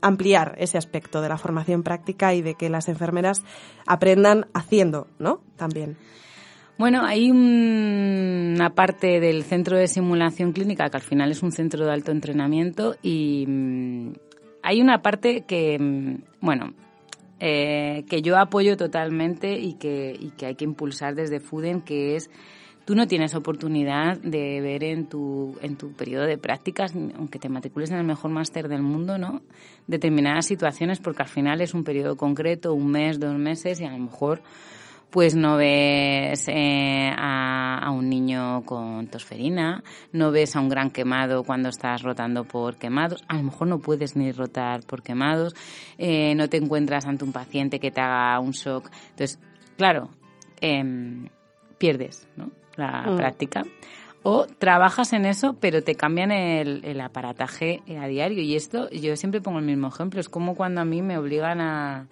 [0.00, 3.42] ampliar ese aspecto de la formación práctica y de que las enfermeras
[3.86, 5.40] aprendan haciendo, ¿no?
[5.56, 5.96] También.
[6.78, 11.84] Bueno, hay una parte del centro de simulación clínica que al final es un centro
[11.84, 14.12] de alto entrenamiento y mm,
[14.62, 16.74] hay una parte que, mm, bueno,
[17.40, 22.14] eh, que yo apoyo totalmente y que, y que hay que impulsar desde FUDEN, que
[22.14, 22.30] es
[22.88, 27.50] tú no tienes oportunidad de ver en tu, en tu periodo de prácticas, aunque te
[27.50, 29.42] matricules en el mejor máster del mundo, ¿no?
[29.86, 33.90] Determinadas situaciones, porque al final es un periodo concreto, un mes, dos meses, y a
[33.90, 34.40] lo mejor
[35.10, 41.44] pues no ves eh, a, un niño con tosferina, no ves a un gran quemado
[41.44, 45.54] cuando estás rotando por quemados, a lo mejor no puedes ni rotar por quemados,
[45.98, 48.90] eh, no te encuentras ante un paciente que te haga un shock.
[49.10, 49.38] Entonces,
[49.76, 50.08] claro,
[50.62, 51.28] em,
[51.76, 52.57] pierdes, ¿no?
[52.78, 53.16] La mm.
[53.16, 53.64] práctica.
[54.22, 58.42] O trabajas en eso, pero te cambian el, el, aparataje a diario.
[58.42, 60.20] Y esto, yo siempre pongo el mismo ejemplo.
[60.20, 62.08] Es como cuando a mí me obligan a,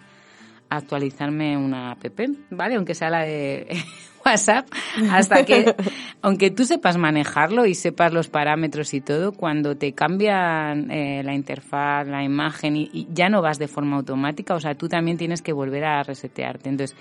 [0.69, 2.05] actualizarme una app,
[2.49, 2.75] ¿vale?
[2.75, 3.67] Aunque sea la de
[4.25, 4.67] WhatsApp,
[5.11, 5.75] hasta que,
[6.21, 11.33] aunque tú sepas manejarlo y sepas los parámetros y todo, cuando te cambian eh, la
[11.33, 15.17] interfaz, la imagen y, y, ya no vas de forma automática, o sea, tú también
[15.17, 16.69] tienes que volver a resetearte.
[16.69, 16.97] Entonces,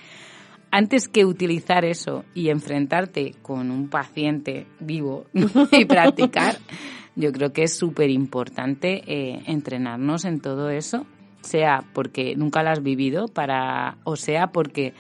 [0.71, 5.27] antes que utilizar eso y enfrentarte con un paciente vivo
[5.73, 6.57] y practicar,
[7.15, 11.07] yo creo que es súper importante eh, entrenarnos en todo eso,
[11.41, 14.93] sea porque nunca lo has vivido, para, o sea porque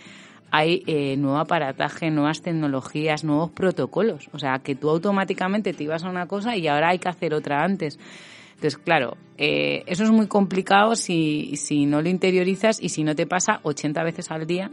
[0.50, 4.30] hay eh, nuevo aparataje, nuevas tecnologías, nuevos protocolos.
[4.32, 7.34] O sea, que tú automáticamente te ibas a una cosa y ahora hay que hacer
[7.34, 7.98] otra antes.
[8.54, 13.14] Entonces, claro, eh, eso es muy complicado si, si no lo interiorizas y si no
[13.14, 14.70] te pasa 80 veces al día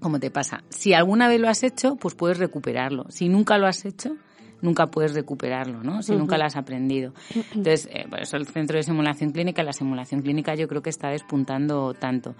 [0.00, 0.62] ¿Cómo te pasa.
[0.68, 3.06] Si alguna vez lo has hecho, pues puedes recuperarlo.
[3.08, 4.16] Si nunca lo has hecho,
[4.60, 6.02] nunca puedes recuperarlo, ¿no?
[6.02, 7.12] Si nunca lo has aprendido.
[7.34, 10.90] Entonces, eh, por eso el centro de simulación clínica, la simulación clínica yo creo que
[10.90, 12.34] está despuntando tanto.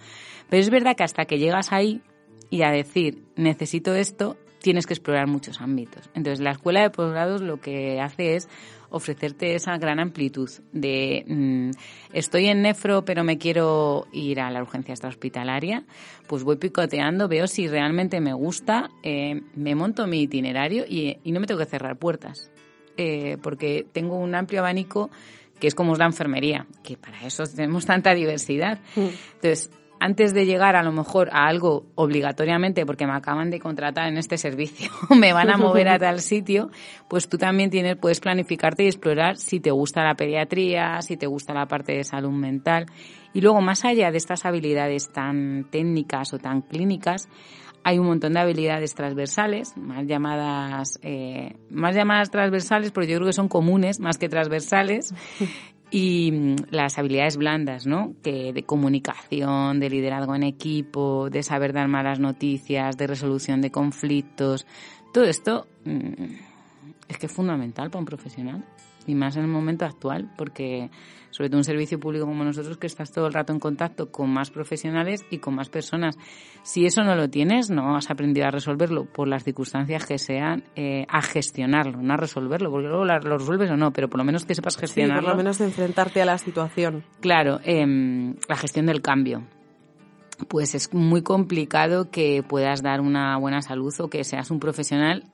[0.48, 2.02] Pero es verdad que hasta que llegas ahí
[2.50, 6.10] y a decir, necesito esto, tienes que explorar muchos ámbitos.
[6.14, 8.48] Entonces, la escuela de posgrados lo que hace es
[8.90, 11.70] ofrecerte esa gran amplitud de mm,
[12.12, 15.84] estoy en nefro pero me quiero ir a la urgencia extrahospitalaria,
[16.26, 21.40] pues voy picoteando, veo si realmente me gusta, eh, me monto mi itinerario y, no
[21.40, 22.50] me tengo que cerrar puertas,
[22.96, 25.10] eh, porque tengo un amplio abanico
[25.58, 28.80] que es como es la enfermería, que para eso tenemos tanta diversidad.
[28.94, 29.06] Mm.
[29.34, 34.08] Entonces, antes de llegar a lo mejor a algo obligatoriamente porque me acaban de contratar
[34.08, 36.70] en este servicio, me van a mover a tal sitio,
[37.08, 41.26] pues tú también tienes, puedes planificarte y explorar si te gusta la pediatría, si te
[41.26, 42.86] gusta la parte de salud mental.
[43.32, 47.28] Y luego, más allá de estas habilidades tan técnicas o tan clínicas,
[47.86, 53.28] hay un montón de habilidades transversales, más llamadas, eh, más llamadas transversales, porque yo creo
[53.28, 55.14] que son comunes más que transversales,
[55.90, 58.14] y mm, las habilidades blandas, ¿no?
[58.22, 63.70] Que de comunicación, de liderazgo en equipo, de saber dar malas noticias, de resolución de
[63.70, 64.66] conflictos,
[65.12, 66.24] todo esto mm,
[67.08, 68.64] es que es fundamental para un profesional
[69.06, 70.90] y más en el momento actual, porque
[71.30, 74.30] sobre todo un servicio público como nosotros que estás todo el rato en contacto con
[74.30, 76.16] más profesionales y con más personas.
[76.62, 80.64] Si eso no lo tienes, no has aprendido a resolverlo por las circunstancias que sean,
[80.76, 84.24] eh, a gestionarlo, no a resolverlo, porque luego lo resuelves o no, pero por lo
[84.24, 85.20] menos que sepas gestionarlo.
[85.20, 87.04] Sí, por lo menos enfrentarte a la situación.
[87.20, 89.42] Claro, em, la gestión del cambio
[90.48, 95.24] pues es muy complicado que puedas dar una buena salud o que seas un profesional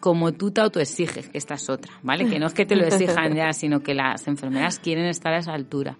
[0.00, 2.28] como tú te autoexiges, que esta es otra, ¿vale?
[2.28, 5.38] Que no es que te lo exijan ya, sino que las enfermeras quieren estar a
[5.38, 5.96] esa altura.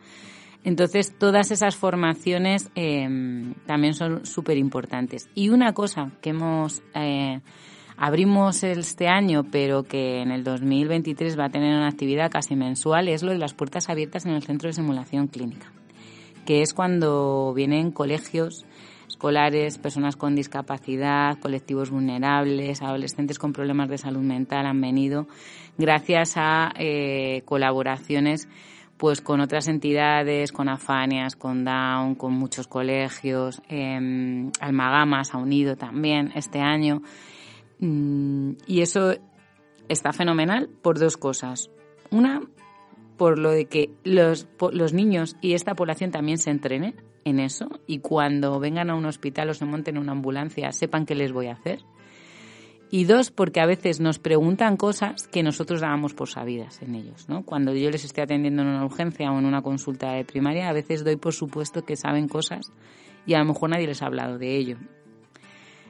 [0.65, 5.29] Entonces, todas esas formaciones em, también son súper importantes.
[5.35, 7.41] Y una cosa que hemos, eh,
[7.97, 13.09] abrimos este año, pero que en el 2023 va a tener una actividad casi mensual,
[13.09, 15.73] es lo de las puertas abiertas en el centro de simulación clínica,
[16.45, 18.67] que es cuando vienen colegios
[19.17, 25.27] escolares, personas con discapacidad, colectivos vulnerables, adolescentes con problemas de salud mental han venido
[25.79, 28.47] gracias a eh, colaboraciones
[28.99, 35.77] pues con otras entidades, con Afanias, con Down, con muchos colegios, eh, Almagamas ha unido
[35.77, 37.01] también este año.
[37.79, 39.15] Mm, y eso
[39.89, 41.71] está fenomenal por dos cosas.
[42.11, 42.43] Una,
[43.17, 47.81] por lo de que los, los niños y esta población también se entrenen en eso
[47.87, 51.33] y cuando vengan a un hospital o se monten en una ambulancia sepan qué les
[51.33, 51.81] voy a hacer.
[52.89, 57.29] Y dos, porque a veces nos preguntan cosas que nosotros dábamos por sabidas en ellos.
[57.29, 57.45] ¿no?
[57.45, 60.73] Cuando yo les estoy atendiendo en una urgencia o en una consulta de primaria, a
[60.73, 62.71] veces doy por supuesto que saben cosas
[63.27, 64.77] y a lo mejor nadie les ha hablado de ello.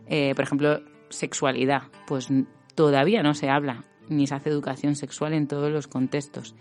[0.06, 0.80] Eh, por ejemplo,
[1.10, 2.28] sexualidad, pues
[2.74, 6.54] todavía no se habla ni se hace educación sexual en todos los contextos.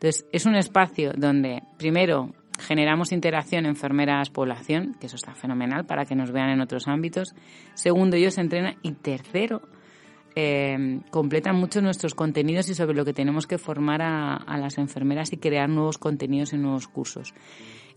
[0.00, 6.14] Entonces, es un espacio donde, primero, generamos interacción enfermeras-población, que eso está fenomenal para que
[6.14, 7.34] nos vean en otros ámbitos.
[7.74, 8.76] Segundo, ellos se entrenan.
[8.82, 9.62] Y tercero,
[10.36, 15.32] eh, completan mucho nuestros contenidos y sobre lo que tenemos que formar a, las enfermeras
[15.32, 17.34] y crear nuevos contenidos en nuevos cursos.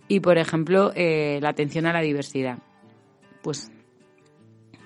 [0.08, 2.58] Y, por ejemplo, eh, la atención a la diversidad.
[3.44, 3.72] Pues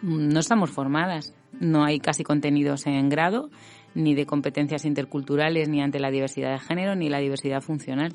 [0.01, 3.49] no estamos formadas, no hay casi contenidos en grado,
[3.95, 8.13] ni de competencias interculturales, ni ante la diversidad de género, ni la diversidad funcional.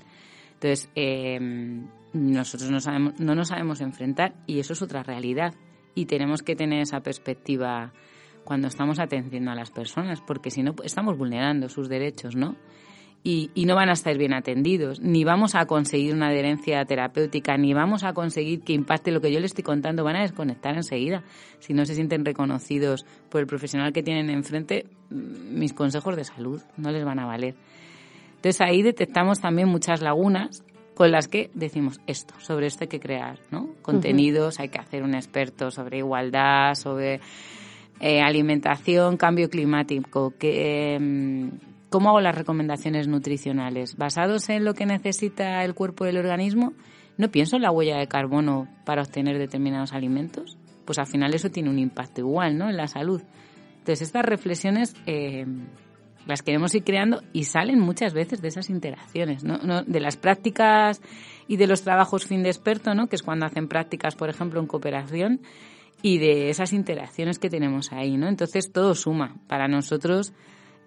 [0.54, 5.54] Entonces, em, nosotros no, sabemos, no nos sabemos enfrentar y eso es otra realidad.
[5.94, 7.92] Y tenemos que tener esa perspectiva
[8.44, 12.56] cuando estamos atendiendo a las personas, porque si no, estamos vulnerando sus derechos, ¿no?
[13.22, 17.74] Y, no van a estar bien atendidos, ni vamos a conseguir una adherencia terapéutica, ni
[17.74, 21.22] vamos a conseguir que impacte lo que yo les estoy contando, van a desconectar enseguida.
[21.58, 26.24] Si no se sienten reconocidos por el profesional que tienen enfrente, mm, mis consejos de
[26.24, 27.54] salud no les van a valer.
[28.36, 30.64] Entonces ahí detectamos también muchas lagunas
[30.94, 33.70] con las que decimos esto, sobre esto hay que crear, ¿no?
[33.82, 37.20] Contenidos, hay que hacer un experto sobre igualdad, sobre
[38.00, 41.50] eh, alimentación, cambio climático, que, em,
[41.90, 43.96] ¿Cómo hago las recomendaciones nutricionales?
[43.96, 46.72] ¿Basados en lo que necesita el cuerpo del organismo?
[47.18, 50.56] ¿No pienso en la huella de carbono para obtener determinados alimentos?
[50.84, 52.70] Pues al final eso tiene un impacto igual, ¿no?
[52.70, 53.20] En la salud.
[53.78, 55.44] Entonces estas reflexiones eh,
[56.26, 59.82] las queremos ir creando y salen muchas veces de esas interacciones, ¿no?
[59.82, 61.02] De las prácticas
[61.48, 63.08] y de los trabajos fin de experto, ¿no?
[63.08, 65.40] Que es cuando hacen prácticas, por ejemplo, en cooperación
[66.02, 68.28] y de esas interacciones que tenemos ahí, ¿no?
[68.28, 69.34] Entonces todo suma.
[69.48, 70.32] Para nosotros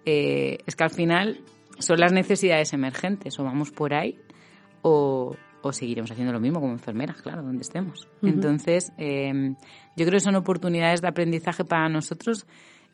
[0.04, 1.40] eh, es que al final
[1.78, 4.18] son las necesidades emergentes, o vamos por ahí,
[4.82, 5.36] o,
[5.72, 8.06] seguiremos haciendo lo mismo como enfermeras, claro, donde estemos.
[8.22, 9.56] Entonces, em,
[9.96, 12.46] yo creo que son oportunidades de aprendizaje para nosotros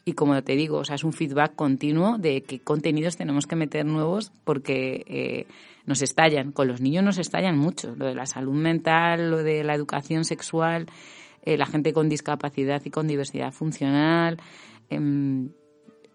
[0.05, 3.57] y como te digo, o sea, es un feedback continuo de qué contenidos tenemos que
[3.57, 5.47] meter nuevos porque eh,
[5.85, 6.53] nos estallan.
[6.53, 7.95] Con los niños nos estallan mucho.
[7.97, 10.87] Lo de la salud mental, lo de la educación sexual,
[11.43, 14.39] eh, la gente con discapacidad y con diversidad funcional.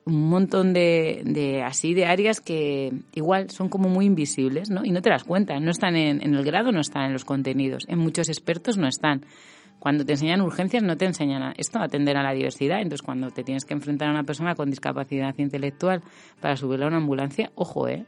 [0.05, 4.85] Un montón de, de, así de áreas que igual son como muy invisibles, ¿no?
[4.85, 7.85] Y no te das cuenta, no están en, el grado, no están en los contenidos,
[7.87, 9.25] en muchos expertos no están.
[9.79, 12.81] Cuando te enseñan urgencias no te enseñan a esto, atender a la diversidad.
[12.81, 16.03] Entonces cuando te tienes que enfrentar a una persona con discapacidad intelectual
[16.39, 18.05] para subirla a una ambulancia, ojo, ¿eh?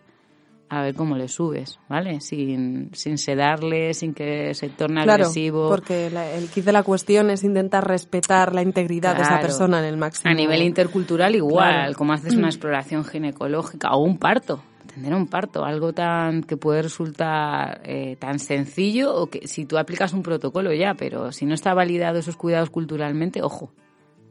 [0.70, 2.20] A ver cómo le subes, ¿vale?
[2.20, 5.70] Sin, sin sedarle, sin que se torne claro, agresivo.
[5.70, 9.86] porque el kit de la cuestión es intentar respetar la integridad de esa persona en
[9.86, 10.30] el máximo.
[10.30, 14.62] A nivel intercultural igual, como haces una exploración ginecológica o un parto,
[14.94, 19.78] tener un parto, algo tan que puede resultar eh, tan sencillo o que si tú
[19.78, 23.72] aplicas un protocolo ya, pero si no está validado esos cuidados culturalmente, ojo,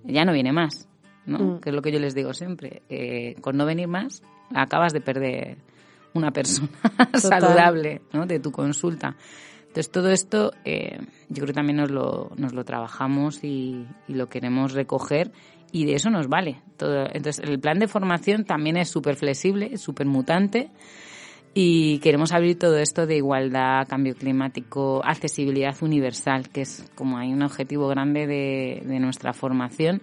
[0.04, 0.88] ya no viene más,
[1.24, 1.38] ¿no?
[1.38, 1.60] Mm.
[1.60, 4.22] Que es lo que yo les digo siempre, eh, con no venir más
[4.54, 5.56] acabas de perder
[6.18, 6.68] una persona
[7.14, 8.26] saludable ¿no?
[8.26, 9.16] de tu consulta.
[9.76, 10.98] Entonces, todo esto eh,
[11.28, 15.32] yo creo que también nos lo, nos lo trabajamos y, lo queremos recoger
[15.70, 16.62] y de eso nos vale.
[16.78, 17.04] Todo.
[17.12, 20.70] Entonces, el plan de formación también es súper flexible, súper mutante
[21.52, 27.34] y queremos abrir todo esto de igualdad, cambio climático, accesibilidad universal, que es como hay
[27.34, 30.00] un objetivo grande de, de nuestra formación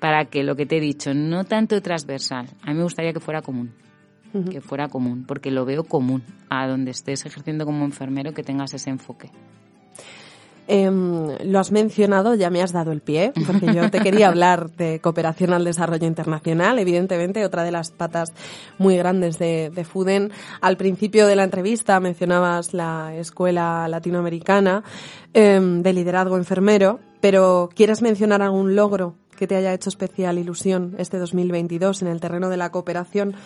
[0.00, 3.20] para que lo que te he dicho, no tanto transversal, a mí me gustaría que
[3.20, 3.72] fuera común
[4.50, 8.74] que fuera común, porque lo veo común a donde estés ejerciendo como enfermero que tengas
[8.74, 9.30] ese enfoque.
[10.70, 14.70] Em, lo has mencionado, ya me has dado el pie, porque yo te quería hablar
[14.72, 18.34] de cooperación al desarrollo internacional, evidentemente, otra de las patas
[18.76, 20.30] muy grandes de, FUDEN.
[20.60, 24.84] Al principio de la entrevista mencionabas la escuela latinoamericana
[25.32, 30.96] em, de liderazgo enfermero, pero ¿quieres mencionar algún logro que te haya hecho especial ilusión
[30.98, 33.36] este 2022 en el terreno de la cooperación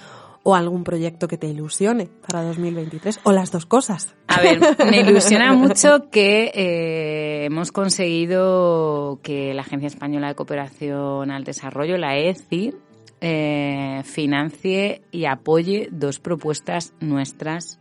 [0.45, 4.15] o algún proyecto que te ilusione para 2023 o las dos cosas.
[4.27, 11.31] A ver, me ilusiona mucho que eh, hemos conseguido que la Agencia Española de Cooperación
[11.31, 12.75] al Desarrollo, la ECI,
[13.21, 17.79] eh, financie y apoye dos propuestas nuestras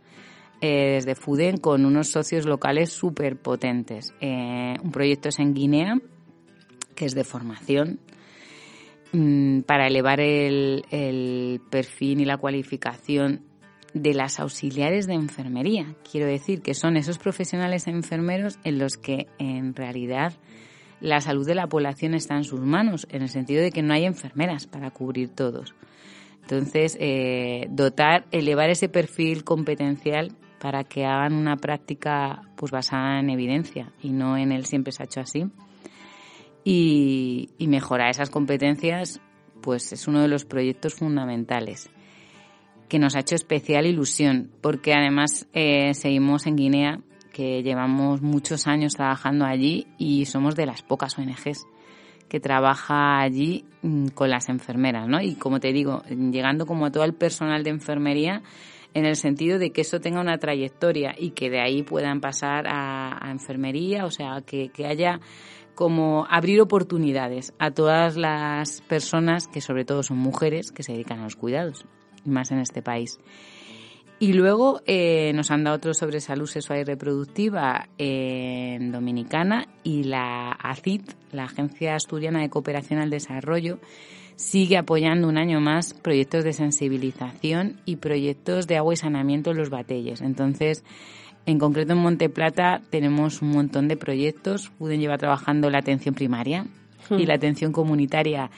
[0.60, 4.14] eh, desde FUDEN con unos socios locales súper potentes.
[4.20, 5.98] un proyecto es en Guinea,
[6.94, 7.98] que es de formación
[9.66, 13.42] para elevar el, perfil y la cualificación
[13.92, 15.94] de las auxiliares de enfermería.
[16.10, 20.32] Quiero decir que son esos profesionales enfermeros en los que en realidad
[21.00, 23.92] la salud de la población está en sus manos, en el sentido de que no
[23.92, 25.74] hay enfermeras para cubrir todos.
[26.42, 33.30] Entonces, eh, dotar, elevar ese perfil competencial para que hagan una práctica pues basada en
[33.30, 35.50] evidencia y no en el siempre se ha hecho así.
[36.64, 39.20] Y, mejorar esas competencias
[39.62, 41.88] pues es uno de los proyectos fundamentales
[42.88, 47.00] que nos ha hecho especial ilusión, porque además eh, seguimos en Guinea,
[47.32, 51.64] que llevamos muchos años trabajando allí y somos de las pocas ONGs
[52.28, 55.20] que trabaja allí mm, con las enfermeras, ¿no?
[55.22, 58.42] Y como te digo, llegando como a todo el personal de enfermería,
[58.94, 62.66] en el sentido de que eso tenga una trayectoria y que de ahí puedan pasar
[62.68, 65.20] a, enfermería, o sea, que haya
[65.74, 71.20] como abrir oportunidades a todas las personas que sobre todo son mujeres que se dedican
[71.20, 71.84] a los cuidados
[72.24, 73.18] y más en este país.
[74.22, 80.04] Y luego eh, nos han dado otro sobre salud sexual y reproductiva en Dominicana y
[80.04, 81.02] la ACID,
[81.32, 83.80] la Agencia Asturiana de Cooperación al Desarrollo,
[84.36, 89.56] sigue apoyando un año más proyectos de sensibilización y proyectos de agua y saneamiento en
[89.56, 90.20] los batelles.
[90.20, 90.84] Entonces,
[91.46, 94.70] en concreto en Monteplata tenemos un montón de proyectos.
[94.78, 96.66] Puden llevar trabajando la atención primaria
[97.10, 97.26] y hmm.
[97.26, 98.50] la atención comunitaria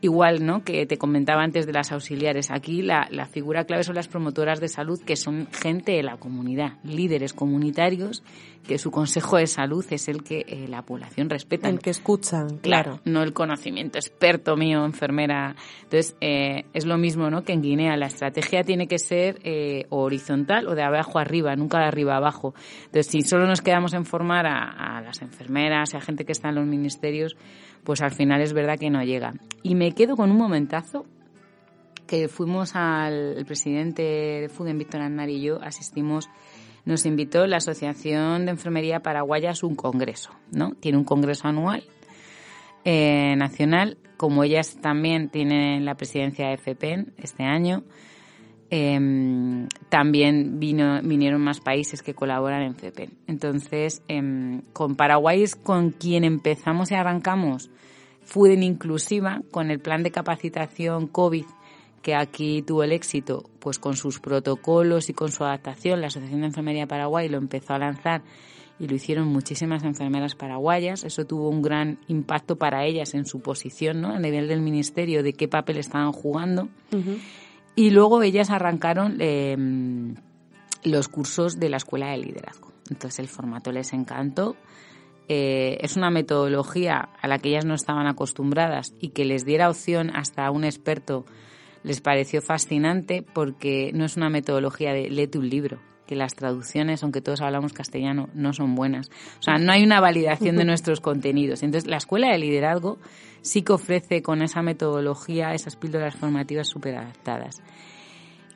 [0.00, 0.62] igual, ¿no?
[0.62, 2.50] Que te comentaba antes de las auxiliares.
[2.50, 6.16] Aquí la, la, figura clave son las promotoras de salud, que son gente de la
[6.16, 8.22] comunidad, líderes comunitarios,
[8.66, 11.68] que su consejo de salud es el que eh, la población respeta.
[11.68, 13.00] El que escuchan, claro.
[13.04, 15.56] No el conocimiento experto mío, enfermera.
[15.84, 17.42] Entonces, eh, es lo mismo, ¿no?
[17.42, 21.78] Que en Guinea la estrategia tiene que ser eh, horizontal o de abajo arriba, nunca
[21.78, 22.54] de arriba abajo.
[22.86, 26.50] Entonces, si solo nos quedamos en formar a, a las enfermeras, a gente que está
[26.50, 27.36] en los ministerios,
[27.84, 29.34] pues al final es verdad que no llega.
[29.62, 31.06] Y me quedo con un momentazo
[32.06, 36.28] que fuimos al presidente de FUDEN, Víctor Aznar y yo, asistimos,
[36.84, 40.72] nos invitó la Asociación de Enfermería Paraguaya a un congreso, ¿no?
[40.80, 41.84] Tiene un congreso anual
[42.84, 47.84] eh, nacional, como ellas también tienen la presidencia de FPEN este año,
[48.70, 53.12] Em, también vino, vinieron más países que colaboran en FEPEN.
[53.26, 57.70] Entonces, em, con Paraguay es con quien empezamos y arrancamos
[58.24, 61.46] FUDEN Inclusiva, con el plan de capacitación COVID
[62.02, 66.40] que aquí tuvo el éxito, pues con sus protocolos y con su adaptación, la Asociación
[66.40, 68.22] de Enfermería Paraguay lo empezó a lanzar
[68.78, 71.04] y lo hicieron muchísimas enfermeras paraguayas.
[71.04, 74.14] Eso tuvo un gran impacto para ellas en su posición, ¿no?
[74.14, 76.68] A nivel del ministerio, de qué papel estaban jugando.
[77.78, 80.16] Y luego ellas arrancaron em,
[80.82, 82.72] los cursos de la Escuela de Liderazgo.
[82.90, 84.56] Entonces el formato les encantó.
[85.28, 89.70] Eh, es una metodología a la que ellas no estaban acostumbradas y que les diera
[89.70, 91.24] opción hasta a un experto
[91.84, 95.78] les pareció fascinante porque no es una metodología de léete un libro,
[96.08, 99.10] que las traducciones, aunque todos hablamos castellano, no son buenas.
[99.38, 101.62] O sea, no hay una validación de nuestros contenidos.
[101.62, 102.98] Entonces, la escuela de liderazgo
[103.42, 107.62] sí que ofrece con esa metodología esas píldoras formativas súper adaptadas.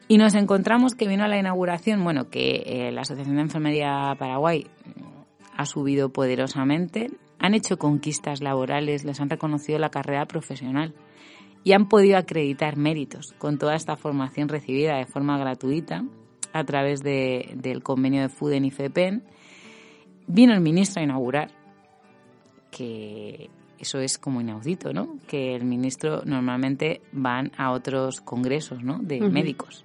[0.08, 4.16] Y nos encontramos que vino a la inauguración, bueno, que eh, la Asociación de Enfermería
[4.18, 4.66] Paraguay
[5.54, 10.94] ha subido poderosamente, han hecho conquistas laborales, les han reconocido la carrera profesional
[11.64, 16.02] y han podido acreditar méritos con toda esta formación recibida de forma gratuita
[16.52, 19.22] a través de, del convenio de FUDEN y FEPEN,
[20.26, 21.50] vino el ministro a inaugurar,
[22.70, 25.18] que eso es como inaudito, ¿no?
[25.26, 28.98] Que el ministro normalmente van a otros congresos, ¿no?
[28.98, 29.84] De médicos.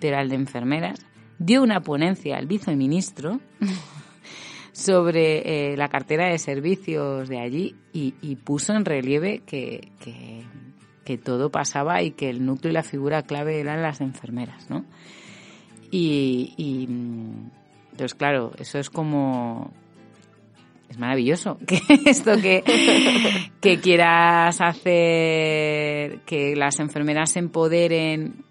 [0.00, 1.06] Pero al de enfermeras
[1.38, 3.40] dio una ponencia al viceministro
[4.72, 10.44] sobre eh, la cartera de servicios de allí y, puso en relieve que, que,
[11.04, 14.84] que, todo pasaba y que el núcleo y la figura clave eran las enfermeras, ¿no?
[15.90, 16.88] Y, y
[17.96, 19.72] pues claro, eso es como
[20.88, 22.62] es maravilloso que esto que,
[23.60, 28.44] que quieras hacer que las enfermeras se empoderen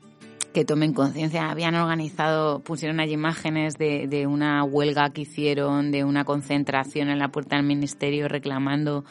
[0.54, 1.50] que tomen conciencia.
[1.50, 7.20] Habían organizado pusieron allí imágenes de, de una huelga que hicieron de una concentración en
[7.20, 9.04] la puerta del ministerio reclamando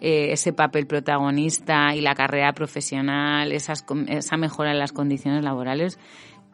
[0.00, 5.98] eh, ese papel protagonista y la carrera profesional esas, esa mejora en las condiciones laborales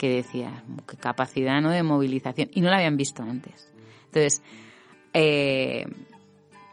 [0.03, 1.71] que decía, qué capacidad ¿no?
[1.71, 2.49] de movilización.
[2.53, 3.73] Y no la habían visto antes.
[4.07, 4.43] Entonces,
[5.15, 5.87] eh,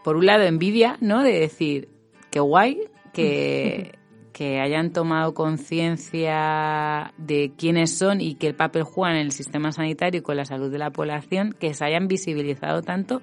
[0.03, 1.21] por un lado, envidia, ¿no?
[1.21, 1.89] De decir,
[2.31, 2.79] qué guay
[3.13, 3.91] que,
[4.33, 10.21] que hayan tomado conciencia de quiénes son y qué papel juegan en el sistema sanitario
[10.21, 13.21] y con la salud de la población, que se hayan visibilizado tanto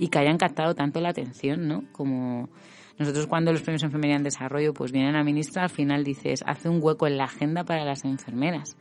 [0.00, 1.84] y que hayan captado tanto la atención, ¿no?
[1.92, 2.48] Como
[2.98, 6.42] nosotros cuando los premios de enfermería en desarrollo pues vienen a ministra, al final dices,
[6.44, 8.76] hace un hueco en la agenda para las enfermeras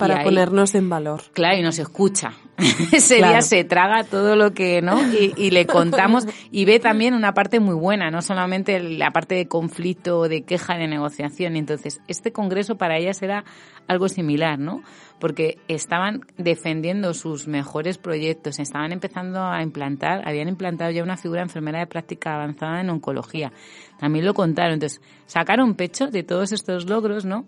[0.00, 1.22] Para ponernos en valor.
[1.32, 2.32] Claro, y nos escucha.
[2.92, 5.00] Ese día se traga todo lo que, ¿no?
[5.12, 9.48] Y, le contamos y ve también una parte muy buena, no solamente la parte de
[9.48, 11.56] conflicto, de queja, de negociación.
[11.56, 13.44] Entonces, este congreso para ellas era
[13.88, 14.82] algo similar, ¿no?
[15.18, 21.40] Porque estaban defendiendo sus mejores proyectos, estaban empezando a implantar, habían implantado ya una figura
[21.40, 23.52] de enfermera de práctica avanzada en oncología.
[23.98, 24.74] También lo contaron.
[24.74, 27.46] Entonces, sacaron pecho de todos estos logros, ¿no?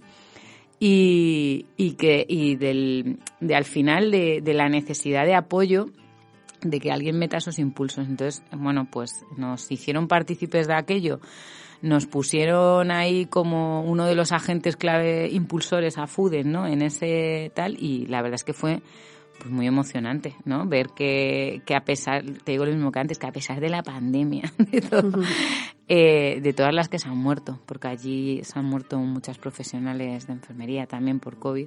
[0.85, 5.87] Y, y que y del, de al final de, de la necesidad de apoyo
[6.61, 8.09] de que alguien meta esos impulsos.
[8.09, 11.21] Entonces, bueno, pues nos hicieron partícipes de aquello,
[11.83, 16.67] nos pusieron ahí como uno de los agentes clave impulsores a FUDEN, ¿no?
[16.67, 18.83] En ese tal, y la verdad es que fue
[19.43, 20.69] pues muy emocionante, ¿no?
[20.69, 23.71] Ver que, que a pesar, te digo lo mismo que antes, que a pesar de
[23.71, 25.21] la pandemia, de, todo,
[25.89, 30.29] eh, de todas las que se han muerto, porque allí se han muerto muchas profesionales
[30.29, 31.67] de enfermería también por COVID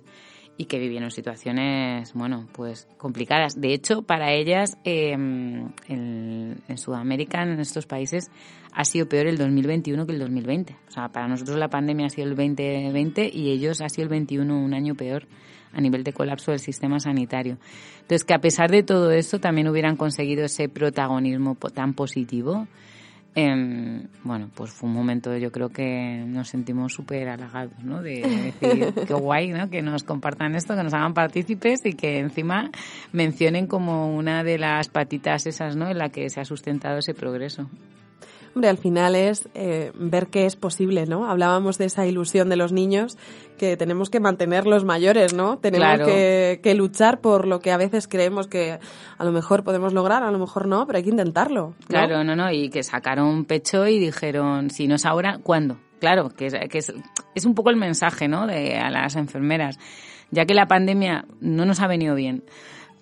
[0.58, 3.60] y que vivieron situaciones, bueno, pues complicadas.
[3.60, 8.32] De hecho, para ellas, em, en, en, Sudamérica, en estos países,
[8.72, 10.78] ha sido peor el 2021 que el 2020.
[10.88, 14.10] O sea, para nosotros la pandemia ha sido el 2020 y ellos ha sido el
[14.10, 15.28] 21 un año peor
[15.76, 17.58] a nivel de colapso del sistema sanitario.
[18.02, 22.68] Entonces, que a pesar de todo esto también hubieran conseguido ese protagonismo tan positivo,
[23.38, 28.02] eh, bueno, pues fue un momento, yo creo que nos sentimos súper halagados, ¿no?
[28.02, 29.70] De decir, qué guay, ¿no?
[29.70, 32.72] Que nos compartan esto, que nos hagan partícipes y que encima
[33.12, 35.90] mencionen como una de las patitas esas, ¿no?
[35.90, 37.70] En la que se ha sustentado ese progreso.
[38.56, 41.30] Hombre, al final es eh, ver que es posible, ¿no?
[41.30, 43.18] Hablábamos de esa ilusión de los niños
[43.58, 45.58] que tenemos que mantener los mayores, ¿no?
[45.58, 48.80] Tenemos que, que, luchar por lo que a veces creemos que
[49.18, 51.74] a lo mejor podemos lograr, a lo mejor no, pero hay que intentarlo.
[51.90, 55.78] Claro, no, no, y que sacaron pecho y dijeron, si no es ahora, ¿cuándo?
[56.00, 56.94] Claro, que, es, que es,
[57.36, 58.48] es un poco el mensaje, ¿no?
[58.48, 59.78] De, a las enfermeras,
[60.32, 62.46] ya que la pandemia no nos ha venido bien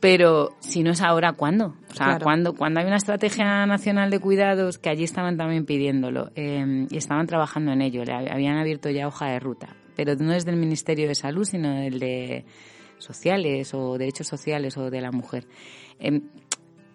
[0.04, 1.78] pero si no es ahora, ¿cuándo?
[1.90, 6.30] O sea, cuando, cuando hay una estrategia nacional de cuidados, que allí estaban también pidiéndolo
[6.36, 10.34] eh, y estaban trabajando en ello, le habían abierto ya hoja de ruta, pero no
[10.34, 12.44] es del Ministerio de Salud, sino del de
[12.98, 15.48] sociales o derechos sociales o de la mujer.
[16.02, 16.20] Eh,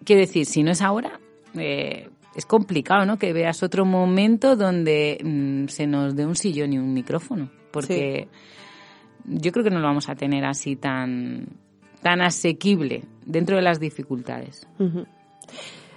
[0.03, 1.19] quiero decir, si no es ahora,
[1.55, 3.17] eh, es complicado, ¿no?
[3.17, 8.27] Que veas otro momento donde mm, se nos dé un sillón y un micrófono, porque
[9.25, 11.47] yo creo que no lo vamos a tener así tan
[12.01, 14.67] tan asequible dentro de las dificultades.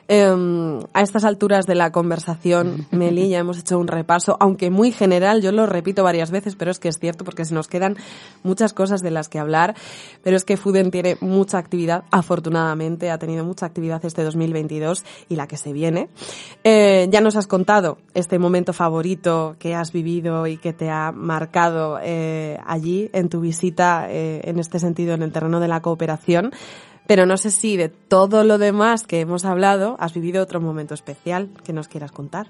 [0.09, 4.93] Em, a estas alturas de la conversación, Meli, ya hemos hecho un repaso, aunque muy
[4.93, 7.97] general, yo lo repito varias veces, pero es que es cierto porque se nos quedan
[8.43, 9.75] muchas cosas de las que hablar,
[10.23, 15.37] pero es que Fuden tiene mucha actividad, afortunadamente ha tenido mucha actividad este 2022 y
[15.37, 16.09] la que se viene.
[16.65, 21.13] Eh, ya nos has contado este momento favorito que has vivido y que te ha
[21.13, 25.81] marcado eh, allí en tu visita, eh, en este sentido, en el terreno de la
[25.81, 26.53] cooperación.
[27.13, 30.95] Pero no sé si de todo lo demás que hemos hablado has vivido otro momento
[30.95, 32.47] especial que nos quieras contar.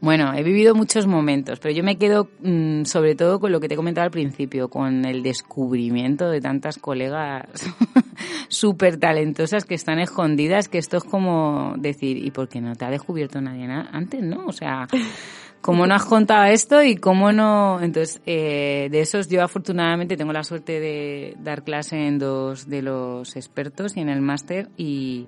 [0.00, 3.68] Bueno, he vivido muchos momentos, pero yo me quedo mm, sobre todo con lo que
[3.68, 7.44] te he comentado al principio, con el descubrimiento de tantas colegas
[8.48, 12.86] súper talentosas que están escondidas, que esto es como decir, ¿y por qué no te
[12.86, 14.46] ha descubierto nadie antes, no?
[14.46, 14.88] O sea,
[15.60, 17.80] ¿Cómo no has contado esto y cómo no?
[17.82, 22.80] Entonces, eh, de esos yo afortunadamente tengo la suerte de dar clase en dos de
[22.80, 25.26] los expertos y en el máster y,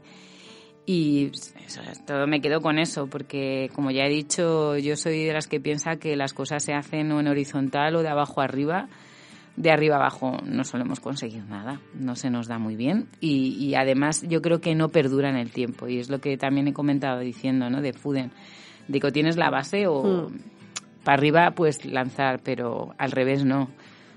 [2.05, 5.61] todo me quedo con eso, porque como ya he dicho, yo soy de las que
[5.61, 8.89] piensa que las cosas se hacen o en horizontal o de abajo arriba.
[9.57, 13.75] De arriba abajo no solemos conseguir nada, no se nos da muy bien y, y
[13.75, 16.73] además yo creo que no perdura en el tiempo y es lo que también he
[16.73, 17.83] comentado diciendo, ¿no?
[17.83, 18.31] De Fuden
[18.91, 20.39] Digo, tienes la base o hmm.
[21.05, 23.71] para arriba pues lanzar, pero al revés no.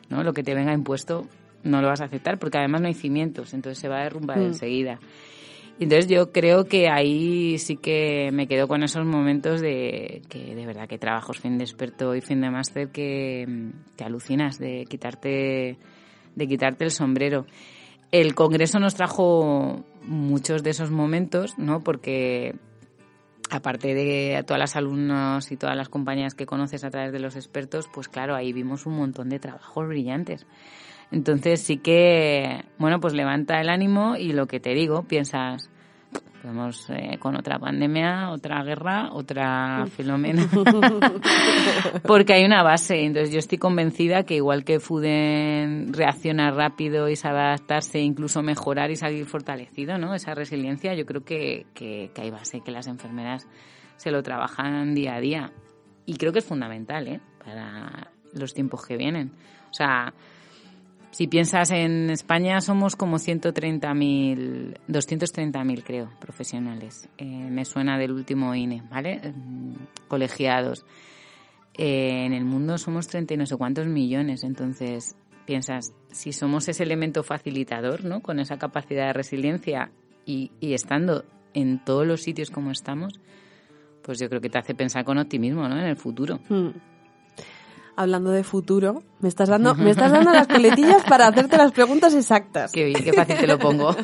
[0.10, 0.24] ¿no?
[0.24, 1.28] Lo que te venga impuesto
[1.64, 4.40] no lo vas a aceptar porque además no hay cimientos, entonces se va a derrumbar
[4.40, 4.46] hmm.
[4.46, 5.00] enseguida.
[5.80, 10.66] Entonces yo creo que ahí sí que me quedo con esos momentos de que de
[10.66, 15.78] verdad que trabajos fin de experto y fin de máster que te alucinas de quitarte
[16.36, 17.46] de quitarte el sombrero.
[18.12, 21.82] El congreso nos trajo muchos de esos momentos, ¿no?
[21.82, 22.56] Porque
[23.54, 27.36] aparte de todas las alumnos y todas las compañías que conoces a través de los
[27.36, 30.45] expertos, pues claro, ahí vimos un montón de trabajos brillantes.
[31.12, 35.70] Entonces sí que, bueno, pues levanta el ánimo y lo que te digo, piensas,
[36.44, 40.46] podemos eh, con otra pandemia, otra guerra, otra filomena,
[42.04, 43.06] porque hay una base.
[43.06, 48.91] Entonces yo estoy convencida que igual que Fuden reacciona rápido y sabe adaptarse, incluso mejorar
[48.91, 50.14] y salir fortalecido, ¿no?
[50.14, 53.48] Esa resiliencia, yo creo que, que, que hay base, que las enfermeras
[53.96, 55.54] se lo trabajan día a día.
[56.06, 57.22] Y creo que es fundamental, ¿eh?
[57.41, 59.32] Para los tiempos que vienen.
[59.72, 60.14] O sea,
[61.14, 67.07] Si piensas en España, somos como 130.000, 230.000 creo, profesionales.
[67.20, 69.22] Eh, me suena del último INE, ¿vale?
[69.32, 69.74] Mm,
[70.07, 70.88] colegiados.
[71.76, 76.68] Eh, en el mundo somos 30 y no sé cuántos millones, entonces piensas, si somos
[76.68, 78.22] ese elemento facilitador, ¿no?
[78.22, 79.91] Con esa capacidad de resiliencia
[80.26, 83.20] y, estando en todos los sitios como estamos,
[84.01, 85.78] pues yo creo que te hace pensar con optimismo, ¿no?
[85.78, 86.39] En el futuro.
[86.49, 86.72] Hmm
[87.96, 92.14] hablando de futuro, me estás dando, me estás dando las coletillas para hacerte las preguntas
[92.14, 92.72] exactas.
[92.72, 93.96] Qué bien, qué fácil te lo pongo.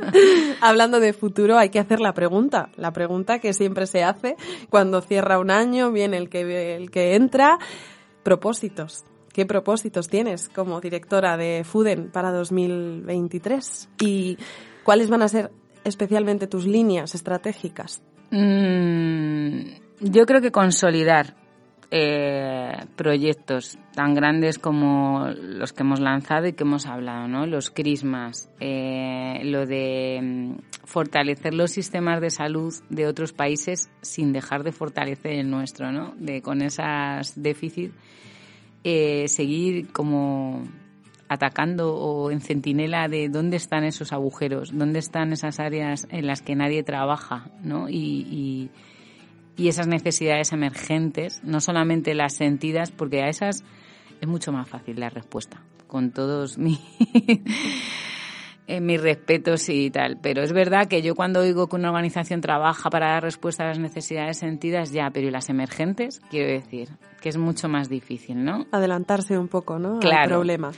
[0.60, 4.36] hablando de futuro, hay que hacer la pregunta, la pregunta que siempre se hace
[4.70, 7.58] cuando cierra un año, viene el que, el que entra.
[8.22, 9.04] Propósitos.
[9.32, 13.88] ¿Qué propósitos tienes como directora de Fuden para 2023?
[14.00, 14.38] ¿Y
[14.84, 15.50] cuáles van a ser
[15.82, 18.00] especialmente tus líneas estratégicas?
[18.30, 21.34] Mm, yo creo que consolidar
[21.96, 27.46] eh, proyectos tan grandes como los que hemos lanzado y que hemos hablado, ¿no?
[27.46, 34.32] Los crismas, eh, lo de mm, fortalecer los sistemas de salud de otros países sin
[34.32, 36.16] dejar de fortalecer el nuestro, ¿no?
[36.18, 37.94] De con esas déficits
[38.82, 40.64] eh, seguir como
[41.28, 46.42] atacando o en centinela de dónde están esos agujeros, dónde están esas áreas en las
[46.42, 47.88] que nadie trabaja, ¿no?
[47.88, 48.70] y
[49.56, 53.64] esas necesidades emergentes, no solamente las sentidas, porque a esas
[54.20, 56.80] es mucho más fácil la respuesta, con todos mis,
[58.68, 60.18] mis respetos y tal.
[60.20, 63.68] Pero es verdad que yo cuando oigo que una organización trabaja para dar respuesta a
[63.68, 66.20] las necesidades sentidas, ya, pero ¿y las emergentes?
[66.30, 66.88] Quiero decir,
[67.20, 68.66] que es mucho más difícil, ¿no?
[68.72, 69.98] Adelantarse un poco, ¿no?
[70.00, 70.22] Claro.
[70.22, 70.72] Al problema.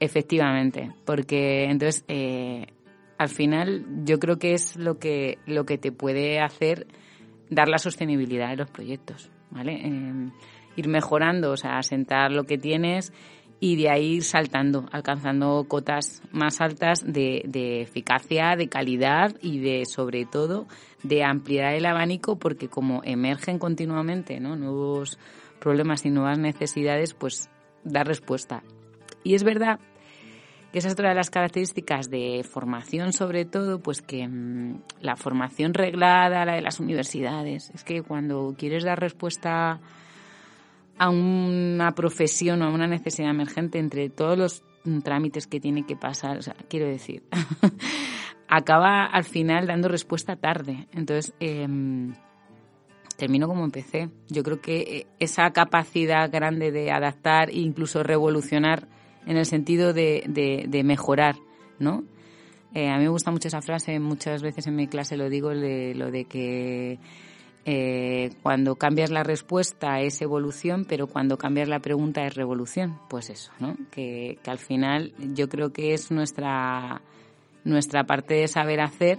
[0.00, 2.66] Efectivamente, porque entonces, eh,
[3.16, 6.86] al final, yo creo que es lo que, lo que te puede hacer
[7.50, 9.80] dar la sostenibilidad de los proyectos, ¿vale?
[9.84, 10.30] Em,
[10.76, 13.12] ir mejorando, o sea, asentar lo que tienes
[13.60, 19.58] y de ahí ir saltando, alcanzando cotas más altas de, de, eficacia, de calidad y
[19.58, 20.66] de, sobre todo,
[21.02, 24.56] de ampliar el abanico porque como emergen continuamente ¿no?
[24.56, 25.18] nuevos
[25.58, 27.50] problemas y nuevas necesidades, pues
[27.82, 28.62] dar respuesta.
[29.24, 29.80] Y es verdad
[30.72, 35.16] que esa es otra de las características de formación, sobre todo, pues que mm, la
[35.16, 39.80] formación reglada, la de las universidades, es que cuando quieres dar respuesta
[40.98, 44.62] a una profesión o a una necesidad emergente entre todos los
[45.04, 47.22] trámites que tiene que pasar, quiero decir,
[48.48, 50.88] acaba al final dando respuesta tarde.
[50.92, 52.14] Entonces, em,
[53.16, 54.10] termino como empecé.
[54.28, 58.88] Yo creo que eh, esa capacidad grande de adaptar e incluso revolucionar
[59.28, 61.36] en el sentido de, de, mejorar,
[61.78, 62.02] ¿no?
[62.74, 65.50] Eh, a mí me gusta mucho esa frase, muchas veces en mi clase lo digo,
[65.50, 66.98] de, lo de que
[67.66, 72.98] eh, cuando cambias la respuesta es evolución, pero cuando cambias la pregunta es revolución.
[73.10, 73.76] Pues eso, ¿no?
[73.90, 77.02] Que, que al final yo creo que es nuestra,
[77.64, 79.18] nuestra parte de saber hacer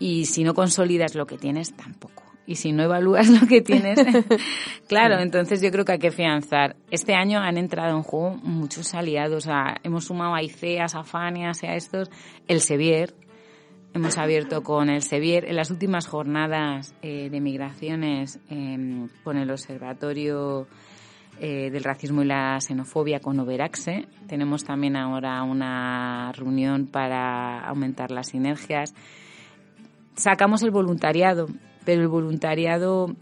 [0.00, 3.98] y si no consolidas lo que tienes, tampoco y si no evalúas lo que tienes,
[4.88, 6.76] claro, entonces yo creo que hay que fianzar.
[6.90, 9.48] Este año han entrado en juego muchos aliados,
[9.82, 12.10] hemos sumado a ICEA, a Fania, a estos,
[12.48, 13.14] el Sevier,
[13.94, 19.50] hemos abierto con el Sevier en las últimas jornadas eh, de migraciones em, con el
[19.50, 20.66] Observatorio
[21.40, 24.06] eh, del Racismo y la Xenofobia con Overaxe.
[24.26, 28.94] Tenemos también ahora una reunión para aumentar las sinergias.
[30.14, 31.46] Sacamos el voluntariado
[31.84, 33.14] pero el voluntariado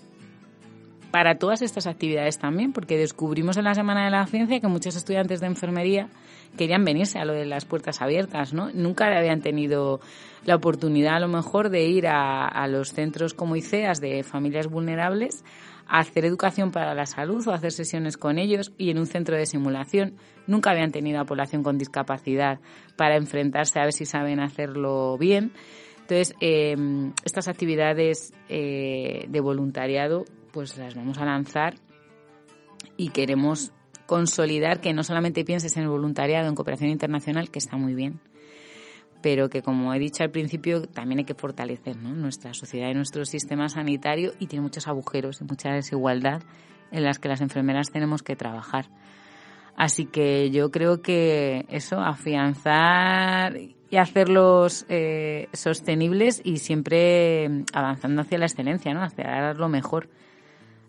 [1.12, 4.96] para todas estas actividades también, porque descubrimos en la Semana de la Ciencia que muchos
[4.96, 6.08] estudiantes de enfermería
[6.56, 8.70] querían venirse a lo de las puertas abiertas, ¿no?
[8.72, 10.00] Nunca habían tenido
[10.44, 15.44] la oportunidad a lo mejor de ir a, los centros como ICEAS de familias vulnerables
[15.86, 19.36] a hacer educación para la salud o hacer sesiones con ellos y en un centro
[19.36, 20.14] de simulación.
[20.46, 22.60] Nunca habían tenido a población con discapacidad
[22.96, 25.52] para enfrentarse a ver si saben hacerlo bien.
[26.12, 26.76] Entonces, eh,
[27.24, 31.76] estas actividades eh, de voluntariado, pues las vamos a lanzar
[32.98, 33.72] y queremos
[34.04, 38.20] consolidar que no solamente pienses en el voluntariado en cooperación internacional, que está muy bien,
[39.22, 43.24] pero que, como he dicho al principio, también hay que fortalecer nuestra sociedad y nuestro
[43.24, 46.42] sistema sanitario y tiene muchos agujeros y mucha desigualdad
[46.90, 48.84] en las que las enfermeras tenemos que trabajar.
[49.76, 53.56] Así que yo creo que eso, afianzar
[53.92, 59.02] y hacerlos eh, sostenibles y siempre avanzando hacia la excelencia, ¿no?
[59.02, 60.08] Hacia lo mejor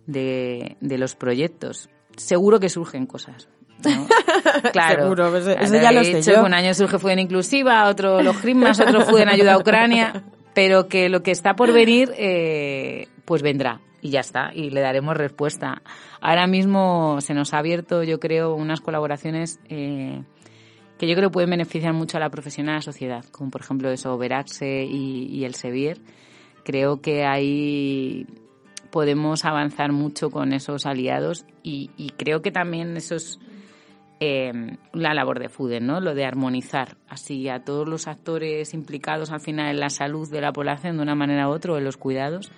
[0.07, 1.89] de, los proyectos.
[2.15, 3.49] Seguro que surgen cosas.
[4.71, 6.43] Claro, Seguro, eso, ya lo sé yo.
[6.43, 10.23] Un año surge Fuden Inclusiva, otro los GRIMAS, otro Fuden Ayuda a Ucrania,
[10.53, 14.79] pero que lo que está por venir, eh, pues vendrá y ya está, y le
[14.79, 15.81] daremos respuesta.
[16.21, 20.23] Ahora mismo se nos ha abierto, yo creo, unas colaboraciones eh,
[20.97, 23.61] que yo creo pueden beneficiar mucho a la profesión y a la sociedad, como por
[23.61, 25.99] ejemplo eso, Veraxe y, y el Sevier.
[26.63, 28.25] Creo que ahí
[28.91, 33.39] podemos avanzar mucho con esos aliados y, y creo que también eso es
[34.19, 35.99] eh, la labor de FUDEN, ¿no?
[35.99, 40.39] Lo de armonizar así a todos los actores implicados al final en la salud de
[40.39, 42.51] la población de una manera u otra o en los cuidados,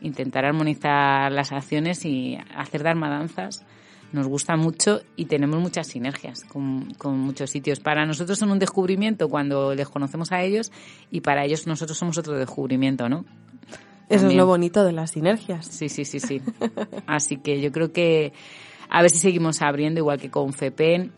[0.00, 3.64] intentar armonizar las acciones y hacer dar danzas
[4.12, 7.80] nos gusta mucho y tenemos muchas sinergias con, con, muchos sitios.
[7.80, 10.70] Para nosotros son un descubrimiento cuando les conocemos a ellos
[11.10, 13.24] y para ellos nosotros somos otro descubrimiento, ¿no?
[14.08, 14.30] Eso También.
[14.30, 15.66] es lo bonito de las sinergias.
[15.66, 16.42] Sí, sí, sí, sí.
[17.06, 18.32] Así que yo creo que
[18.88, 21.12] a ver si seguimos abriendo, igual que con FEPEN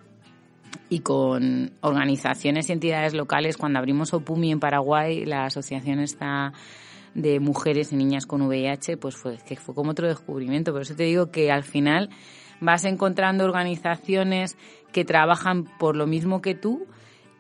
[0.89, 3.57] y con organizaciones y entidades locales.
[3.57, 6.53] Cuando abrimos OPUMI en Paraguay, la asociación está
[7.15, 10.73] de mujeres y niñas con VIH, pues fue, que fue como otro descubrimiento.
[10.73, 12.11] Por eso te digo que al final
[12.61, 14.57] vas encontrando organizaciones
[14.93, 16.87] que trabajan por lo mismo que tú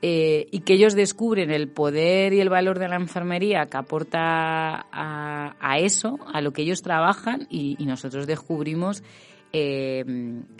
[0.02, 4.86] eh, y que ellos descubren el poder y el valor de la enfermería que aporta
[4.92, 9.02] a, eso, a lo que ellos trabajan y, y nosotros descubrimos
[9.52, 10.04] eh,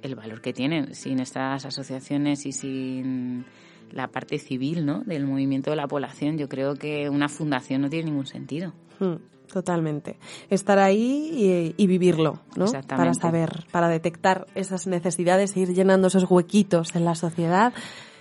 [0.02, 3.44] el valor que tienen sin estas asociaciones y sin
[3.92, 5.00] la parte civil ¿no?
[5.04, 6.38] del movimiento de la población.
[6.38, 8.72] Yo creo que una fundación no tiene ningún sentido.
[8.98, 9.16] Hmm.
[9.52, 10.16] Totalmente.
[10.50, 12.66] Estar ahí y, y vivirlo, ¿no?
[12.88, 17.72] Para saber, para detectar esas necesidades e ir llenando esos huequitos en la sociedad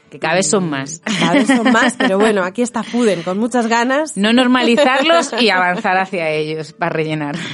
[0.09, 1.01] que cada vez son más.
[1.19, 4.15] Cada vez son más, pero bueno, aquí está Fuden con muchas ganas.
[4.17, 7.35] No normalizarlos y avanzar hacia ellos para rellenar.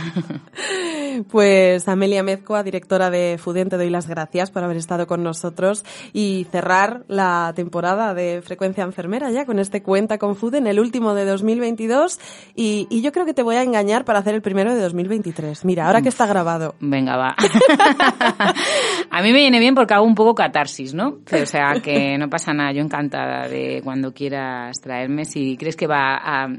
[1.30, 5.84] Pues Amelia Mezcoa, directora de Fuden, te doy las gracias por haber estado con nosotros
[6.14, 11.14] y cerrar la temporada de Frecuencia Enfermera ya con este Cuenta con Fuden, el último
[11.14, 12.20] de 2022
[12.56, 15.66] y, y yo creo que te voy a engañar para hacer el primero de 2023.
[15.66, 16.76] Mira, ahora que está grabado.
[16.80, 17.36] Venga, va.
[19.10, 21.20] a mí me viene bien porque hago un poco catarsis, ¿no?
[21.32, 25.26] O sea, que no pasa nada, yo encantada de cuando quieras traerme.
[25.26, 26.50] Si crees que va a,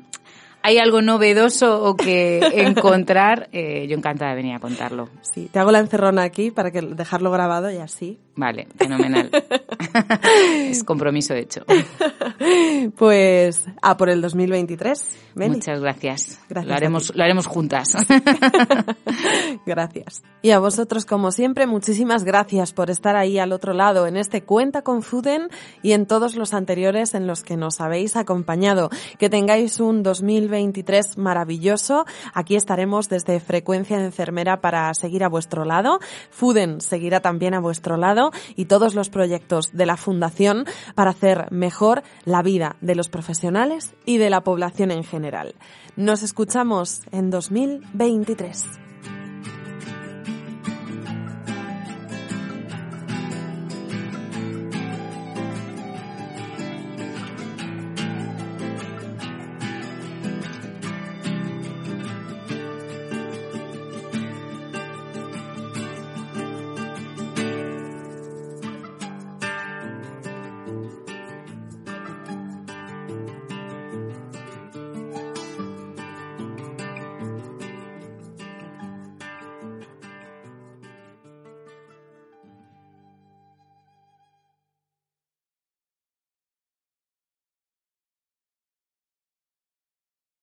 [0.62, 5.08] hay algo novedoso o que encontrar, eh, yo encantada de venir a contarlo.
[5.20, 8.18] Sí, te hago la encerrona aquí para que dejarlo grabado y así.
[8.34, 9.30] Vale, fenomenal.
[10.70, 11.64] es compromiso hecho.
[12.96, 15.04] Pues a por el 2023.
[15.34, 15.56] Meli.
[15.56, 16.40] Muchas gracias.
[16.48, 17.94] gracias lo haremos, lo haremos juntas.
[19.66, 20.22] gracias.
[20.40, 24.42] Y a vosotros, como siempre, muchísimas gracias por estar ahí al otro lado en este
[24.42, 25.48] Cuenta con Fuden
[25.82, 28.90] y en todos los anteriores en los que nos habéis acompañado.
[29.18, 32.06] Que tengáis un 2023 maravilloso.
[32.34, 36.00] Aquí estaremos desde Frecuencia Enfermera para seguir a vuestro lado.
[36.30, 38.21] Fuden seguirá también a vuestro lado
[38.54, 43.94] y todos los proyectos de la Fundación para hacer mejor la vida de los profesionales
[44.04, 45.54] y de la población en general.
[45.96, 48.91] Nos escuchamos en 2023.